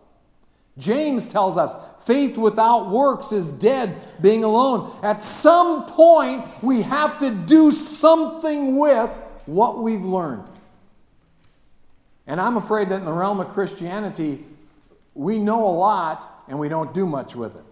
James 0.78 1.28
tells 1.28 1.58
us 1.58 1.76
faith 2.06 2.38
without 2.38 2.90
works 2.90 3.32
is 3.32 3.52
dead, 3.52 3.96
being 4.22 4.44
alone. 4.44 4.96
At 5.04 5.22
some 5.22 5.86
point, 5.86 6.46
we 6.64 6.84
have 6.84 7.20
to 7.20 7.32
do 7.32 7.72
something 7.72 8.78
with 8.78 9.10
what 9.46 9.82
we've 9.82 10.06
learned. 10.06 10.44
And 12.28 12.42
I'm 12.42 12.58
afraid 12.58 12.90
that 12.90 12.98
in 12.98 13.06
the 13.06 13.14
realm 13.14 13.40
of 13.40 13.50
Christianity, 13.50 14.46
we 15.14 15.38
know 15.40 15.68
a 15.68 15.70
lot 15.70 16.44
and 16.48 16.60
we 16.60 16.70
don't 16.70 16.94
do 16.94 17.06
much 17.06 17.36
with 17.36 17.56
it. 17.56 17.64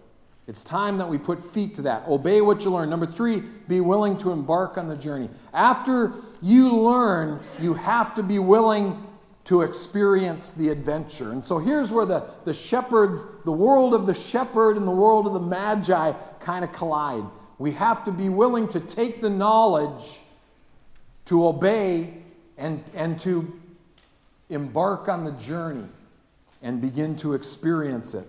It's 0.46 0.62
time 0.62 0.98
that 0.98 1.08
we 1.08 1.16
put 1.16 1.52
feet 1.52 1.74
to 1.74 1.82
that. 1.82 2.06
Obey 2.06 2.40
what 2.42 2.64
you 2.64 2.70
learn. 2.70 2.90
Number 2.90 3.06
three, 3.06 3.42
be 3.66 3.80
willing 3.80 4.18
to 4.18 4.30
embark 4.30 4.76
on 4.76 4.88
the 4.88 4.96
journey. 4.96 5.30
After 5.54 6.12
you 6.42 6.76
learn, 6.76 7.40
you 7.60 7.74
have 7.74 8.14
to 8.14 8.22
be 8.22 8.38
willing 8.38 9.06
to 9.44 9.60
experience 9.62 10.52
the 10.52 10.70
adventure. 10.70 11.30
And 11.30 11.44
so 11.44 11.58
here's 11.58 11.92
where 11.92 12.06
the, 12.06 12.24
the 12.44 12.54
shepherds, 12.54 13.26
the 13.44 13.52
world 13.52 13.94
of 13.94 14.06
the 14.06 14.14
shepherd 14.14 14.76
and 14.76 14.86
the 14.86 14.92
world 14.92 15.26
of 15.26 15.34
the 15.34 15.40
magi 15.40 16.12
kind 16.40 16.64
of 16.64 16.72
collide. 16.72 17.24
We 17.58 17.72
have 17.72 18.04
to 18.04 18.10
be 18.10 18.28
willing 18.28 18.68
to 18.68 18.80
take 18.80 19.20
the 19.20 19.30
knowledge, 19.30 20.20
to 21.26 21.46
obey, 21.46 22.14
and, 22.56 22.82
and 22.94 23.20
to 23.20 23.60
embark 24.48 25.08
on 25.08 25.24
the 25.24 25.32
journey 25.32 25.88
and 26.62 26.80
begin 26.80 27.16
to 27.16 27.34
experience 27.34 28.14
it 28.14 28.26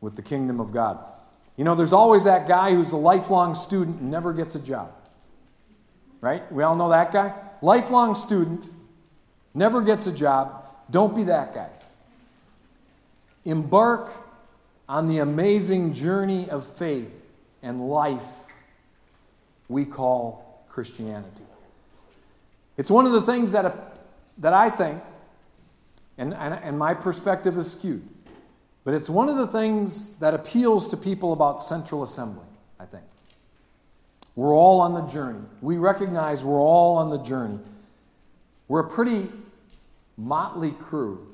with 0.00 0.16
the 0.16 0.22
kingdom 0.22 0.60
of 0.60 0.72
God. 0.72 0.98
You 1.56 1.64
know, 1.64 1.74
there's 1.74 1.92
always 1.92 2.24
that 2.24 2.46
guy 2.46 2.72
who's 2.72 2.92
a 2.92 2.96
lifelong 2.96 3.54
student 3.54 4.00
and 4.00 4.10
never 4.10 4.32
gets 4.32 4.54
a 4.54 4.60
job. 4.60 4.92
Right? 6.20 6.50
We 6.52 6.62
all 6.62 6.76
know 6.76 6.90
that 6.90 7.12
guy? 7.12 7.34
Lifelong 7.62 8.14
student, 8.14 8.66
never 9.54 9.82
gets 9.82 10.06
a 10.06 10.12
job. 10.12 10.64
Don't 10.90 11.14
be 11.14 11.24
that 11.24 11.54
guy. 11.54 11.70
Embark 13.44 14.12
on 14.88 15.08
the 15.08 15.18
amazing 15.18 15.94
journey 15.94 16.48
of 16.50 16.66
faith 16.66 17.24
and 17.62 17.88
life 17.88 18.24
we 19.68 19.84
call 19.84 20.64
Christianity. 20.68 21.44
It's 22.76 22.90
one 22.90 23.06
of 23.06 23.12
the 23.12 23.22
things 23.22 23.52
that, 23.52 23.94
that 24.38 24.52
I 24.52 24.70
think, 24.70 25.02
and, 26.18 26.34
and, 26.34 26.54
and 26.54 26.78
my 26.78 26.94
perspective 26.94 27.56
is 27.56 27.70
skewed, 27.70 28.06
but 28.84 28.94
it's 28.94 29.08
one 29.08 29.28
of 29.28 29.36
the 29.36 29.46
things 29.46 30.16
that 30.16 30.34
appeals 30.34 30.88
to 30.88 30.96
people 30.96 31.32
about 31.32 31.62
Central 31.62 32.02
Assembly, 32.02 32.46
I 32.78 32.86
think. 32.86 33.04
We're 34.34 34.54
all 34.54 34.80
on 34.80 34.94
the 34.94 35.02
journey. 35.02 35.44
We 35.60 35.76
recognize 35.76 36.44
we're 36.44 36.60
all 36.60 36.96
on 36.96 37.10
the 37.10 37.18
journey. 37.18 37.58
We're 38.68 38.80
a 38.80 38.88
pretty 38.88 39.28
motley 40.20 40.72
crew 40.72 41.26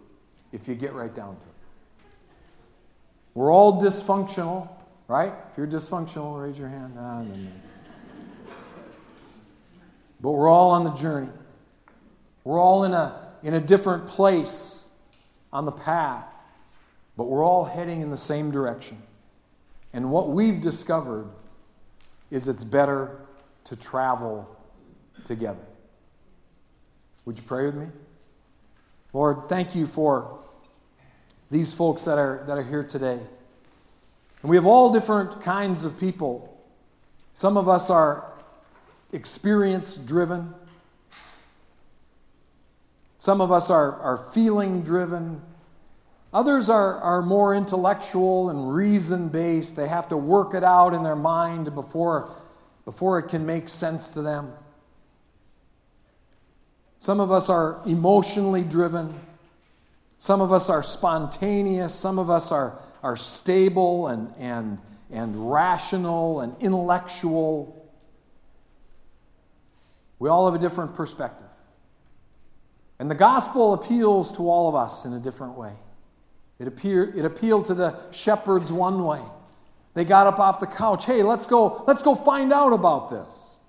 if 0.53 0.69
you 0.69 0.75
get 0.75 0.93
right 0.93 1.15
down 1.15 1.37
to 1.37 1.43
it. 1.43 1.55
We're 3.35 3.53
all 3.53 3.81
dysfunctional, 3.81 4.69
right? 5.09 5.33
If 5.51 5.59
you're 5.59 5.67
dysfunctional, 5.67 6.43
raise 6.43 6.59
your 6.59 6.69
hand. 6.69 6.95
Ah, 6.99 7.23
no, 7.23 7.35
no. 7.35 7.51
But 10.21 10.31
we're 10.31 10.49
all 10.49 10.71
on 10.71 10.85
the 10.85 10.93
journey. 10.93 11.29
We're 12.45 12.61
all 12.61 12.85
in 12.85 12.95
a, 12.95 13.33
in 13.43 13.55
a 13.55 13.61
different 13.61 14.07
place 14.07 14.89
on 15.53 15.67
the 15.67 15.73
path 15.73 16.27
but 17.17 17.25
we're 17.25 17.45
all 17.45 17.65
heading 17.65 18.03
in 18.03 18.11
the 18.11 18.17
same 18.17 18.51
direction. 18.51 18.99
And 19.93 20.11
what 20.11 20.29
we've 20.29 20.61
discovered 20.61 21.29
is 22.31 22.49
it's 22.49 22.65
better 22.65 23.19
to 23.65 23.77
travel 23.77 24.55
together. 25.25 25.65
Would 27.25 27.39
you 27.39 27.45
pray 27.45 27.65
with 27.65 27.75
me? 27.75 27.87
Lord, 29.17 29.49
thank 29.49 29.75
you 29.75 29.87
for 29.87 30.41
these 31.51 31.73
folks 31.73 32.05
that 32.05 32.19
are, 32.19 32.45
that 32.49 32.59
are 32.59 32.63
here 32.63 32.85
today. 32.85 33.19
And 34.43 34.51
we 34.51 34.57
have 34.57 34.67
all 34.67 34.93
different 34.93 35.41
kinds 35.41 35.87
of 35.87 35.99
people. 35.99 36.63
Some 37.33 37.57
of 37.57 37.67
us 37.67 37.89
are 37.89 38.31
experience 39.15 39.97
driven, 39.97 40.53
some 43.17 43.41
of 43.41 43.51
us 43.51 43.71
are, 43.71 43.99
are 44.01 44.19
feeling 44.19 44.83
driven. 44.83 45.41
Others 46.35 46.69
are, 46.69 47.01
are 47.01 47.23
more 47.23 47.55
intellectual 47.55 48.51
and 48.51 48.75
reason 48.75 49.31
based. 49.31 49.77
They 49.77 49.89
have 49.89 50.11
to 50.11 50.19
work 50.19 50.53
it 50.53 50.63
out 50.63 50.93
in 50.93 51.03
their 51.03 51.17
mind 51.17 51.75
before, 51.75 52.29
before 52.85 53.19
it 53.19 53.29
can 53.29 53.47
make 53.47 53.71
sense 53.71 54.11
to 54.11 54.21
them. 54.21 54.53
Some 57.07 57.21
of 57.21 57.31
us 57.31 57.49
are 57.49 57.81
emotionally 57.87 58.65
driven. 58.65 59.15
Some 60.19 60.41
of 60.41 60.53
us 60.53 60.69
are 60.69 60.83
spontaneous. 60.83 61.95
Some 61.95 62.19
of 62.19 62.31
us 62.31 62.51
are, 62.51 62.81
are 63.01 63.17
stable 63.17 64.09
and, 64.09 64.35
and, 64.39 64.81
and 65.13 65.49
rational 65.49 66.41
and 66.41 66.57
intellectual. 66.59 67.89
We 70.19 70.29
all 70.29 70.51
have 70.51 70.57
a 70.57 70.59
different 70.59 70.97
perspective. 70.97 71.47
And 72.99 73.09
the 73.09 73.15
gospel 73.15 73.73
appeals 73.73 74.37
to 74.37 74.51
all 74.51 74.69
of 74.69 74.75
us 74.75 75.05
in 75.05 75.13
a 75.13 75.21
different 75.21 75.57
way. 75.57 75.75
It, 76.59 76.67
appeared, 76.67 77.17
it 77.17 77.25
appealed 77.25 77.67
to 77.67 77.75
the 77.75 77.97
shepherds 78.11 78.73
one 78.73 79.05
way. 79.05 79.23
They 79.95 80.05
got 80.05 80.27
up 80.27 80.41
off 80.41 80.59
the 80.59 80.67
couch. 80.67 81.07
Hey, 81.07 81.23
let's 81.23 81.47
go, 81.47 81.85
let's 81.87 82.03
go 82.03 82.17
find 82.17 82.53
out 82.53 82.73
about 82.73 83.11
this. 83.11 83.61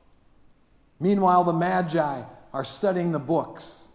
Meanwhile, 0.99 1.43
the 1.43 1.53
Magi 1.53 2.23
are 2.57 2.63
studying 2.63 3.11
the 3.11 3.19
books, 3.19 3.89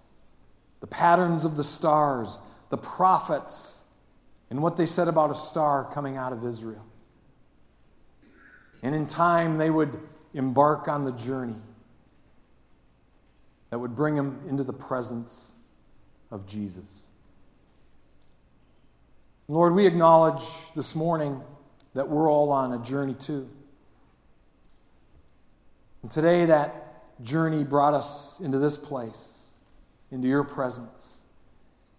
the 0.79 0.87
patterns 0.87 1.44
of 1.44 1.57
the 1.57 1.64
stars, 1.64 2.38
the 2.70 2.79
prophets, 2.79 3.83
and 4.51 4.62
what 4.62 4.77
they 4.77 4.87
said 4.87 5.09
about 5.09 5.33
a 5.33 5.35
star 5.35 5.90
coming 5.92 6.16
out 6.16 6.33
of 6.33 6.46
Israel. 6.46 6.87
And 8.81 8.94
in 8.94 9.09
time, 9.09 9.59
they 9.59 9.68
would 9.68 9.98
embark 10.33 10.87
on 10.87 11.05
the 11.05 11.11
journey 11.11 11.61
that 13.70 13.81
would 13.81 13.96
bring 13.96 14.14
them 14.14 14.40
into 14.48 14.62
the 14.62 14.72
presence 14.72 15.51
of 16.31 16.46
Jesus. 16.46 17.09
Lord, 19.48 19.75
we 19.75 19.88
acknowledge 19.88 20.44
this 20.77 20.94
morning 20.94 21.42
that 21.94 22.09
we're 22.09 22.31
all 22.31 22.53
on 22.53 22.72
a 22.72 22.79
journey 22.79 23.14
too. 23.14 23.51
And 26.03 26.12
today, 26.12 26.44
that 26.44 26.82
journey 27.23 27.65
brought 27.65 27.95
us 27.95 28.41
into 28.41 28.59
this 28.59 28.77
place, 28.77 29.51
into 30.11 30.29
your 30.29 30.45
presence. 30.45 31.23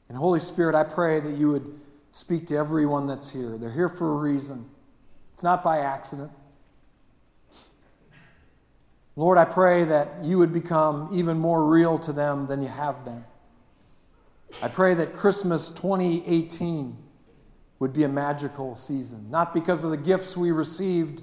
And 0.09 0.17
Holy 0.17 0.39
Spirit, 0.39 0.75
I 0.75 0.83
pray 0.83 1.19
that 1.19 1.35
you 1.35 1.49
would 1.49 1.79
speak 2.11 2.47
to 2.47 2.55
everyone 2.55 3.07
that's 3.07 3.31
here. 3.31 3.57
They're 3.57 3.71
here 3.71 3.89
for 3.89 4.11
a 4.11 4.15
reason, 4.15 4.69
it's 5.33 5.43
not 5.43 5.63
by 5.63 5.79
accident. 5.79 6.31
Lord, 9.15 9.37
I 9.37 9.45
pray 9.45 9.83
that 9.83 10.23
you 10.23 10.39
would 10.39 10.51
become 10.51 11.09
even 11.13 11.37
more 11.37 11.63
real 11.65 11.99
to 11.99 12.11
them 12.11 12.47
than 12.47 12.63
you 12.63 12.67
have 12.67 13.05
been. 13.05 13.23
I 14.61 14.67
pray 14.67 14.95
that 14.95 15.15
Christmas 15.15 15.69
2018 15.69 16.97
would 17.77 17.93
be 17.93 18.03
a 18.03 18.09
magical 18.09 18.75
season. 18.75 19.29
Not 19.29 19.53
because 19.53 19.83
of 19.83 19.91
the 19.91 19.97
gifts 19.97 20.35
we 20.35 20.51
received, 20.51 21.21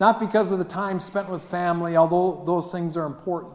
not 0.00 0.20
because 0.20 0.50
of 0.52 0.58
the 0.58 0.64
time 0.64 1.00
spent 1.00 1.28
with 1.28 1.42
family, 1.42 1.96
although 1.96 2.42
those 2.44 2.70
things 2.70 2.96
are 2.96 3.06
important, 3.06 3.54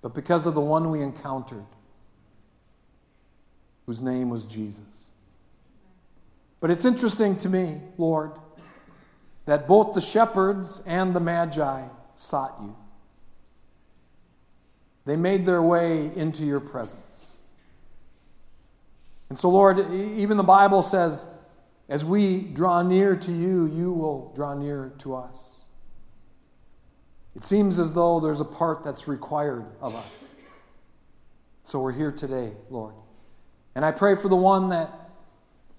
but 0.00 0.14
because 0.14 0.46
of 0.46 0.54
the 0.54 0.60
one 0.60 0.90
we 0.90 1.02
encountered, 1.02 1.66
whose 3.86 4.00
name 4.00 4.30
was 4.30 4.44
Jesus. 4.44 5.12
But 6.60 6.70
it's 6.70 6.84
interesting 6.84 7.36
to 7.38 7.48
me, 7.48 7.80
Lord, 7.96 8.32
that 9.44 9.68
both 9.68 9.94
the 9.94 10.00
shepherds 10.00 10.82
and 10.86 11.14
the 11.14 11.20
magi 11.20 11.84
sought 12.14 12.56
you. 12.60 12.76
They 15.04 15.16
made 15.16 15.46
their 15.46 15.62
way 15.62 16.10
into 16.14 16.44
your 16.44 16.60
presence. 16.60 17.36
And 19.30 19.38
so, 19.38 19.48
Lord, 19.48 19.78
even 19.92 20.36
the 20.36 20.42
Bible 20.42 20.82
says, 20.82 21.28
as 21.88 22.04
we 22.04 22.40
draw 22.40 22.82
near 22.82 23.16
to 23.16 23.32
you, 23.32 23.66
you 23.66 23.92
will 23.92 24.32
draw 24.34 24.54
near 24.54 24.92
to 24.98 25.14
us. 25.14 25.58
It 27.34 27.44
seems 27.44 27.78
as 27.78 27.94
though 27.94 28.20
there's 28.20 28.40
a 28.40 28.44
part 28.44 28.82
that's 28.82 29.08
required 29.08 29.64
of 29.80 29.94
us. 29.94 30.28
So 31.62 31.80
we're 31.80 31.92
here 31.92 32.12
today, 32.12 32.52
Lord. 32.68 32.94
And 33.74 33.84
I 33.84 33.92
pray 33.92 34.16
for 34.16 34.28
the 34.28 34.36
one 34.36 34.70
that 34.70 34.90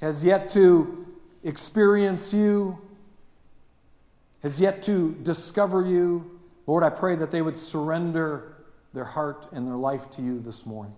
has 0.02 0.24
yet 0.24 0.52
to 0.52 1.06
experience 1.44 2.34
you, 2.34 2.80
has 4.42 4.62
yet 4.62 4.84
to 4.84 5.16
discover 5.24 5.86
you. 5.86 6.40
Lord, 6.66 6.84
I 6.84 6.90
pray 6.90 7.16
that 7.16 7.32
they 7.32 7.42
would 7.42 7.58
surrender 7.58 8.56
their 8.94 9.04
heart 9.04 9.48
and 9.52 9.68
their 9.68 9.76
life 9.76 10.10
to 10.12 10.22
you 10.22 10.40
this 10.40 10.66
morning. 10.66 10.96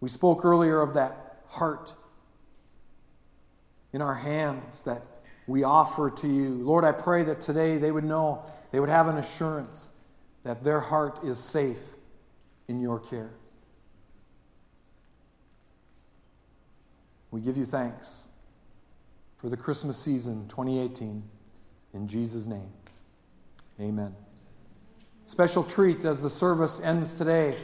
We 0.00 0.08
spoke 0.08 0.44
earlier 0.44 0.80
of 0.80 0.94
that 0.94 1.40
heart 1.48 1.94
in 3.94 4.02
our 4.02 4.14
hands 4.14 4.82
that 4.82 5.02
we 5.46 5.62
offer 5.62 6.10
to 6.10 6.28
you. 6.28 6.48
Lord, 6.54 6.84
I 6.84 6.90
pray 6.90 7.22
that 7.22 7.40
today 7.40 7.78
they 7.78 7.92
would 7.92 8.04
know, 8.04 8.44
they 8.72 8.80
would 8.80 8.88
have 8.88 9.06
an 9.06 9.16
assurance 9.16 9.92
that 10.42 10.64
their 10.64 10.80
heart 10.80 11.22
is 11.24 11.38
safe 11.38 11.78
in 12.66 12.80
your 12.80 12.98
care. 12.98 13.30
We 17.30 17.40
give 17.40 17.56
you 17.56 17.64
thanks 17.64 18.28
for 19.36 19.48
the 19.48 19.56
Christmas 19.56 19.96
season 19.96 20.48
2018. 20.48 21.22
In 21.94 22.08
Jesus' 22.08 22.46
name, 22.46 22.72
amen. 23.80 24.14
Special 25.26 25.62
treat 25.62 26.04
as 26.04 26.20
the 26.20 26.30
service 26.30 26.80
ends 26.82 27.14
today. 27.14 27.54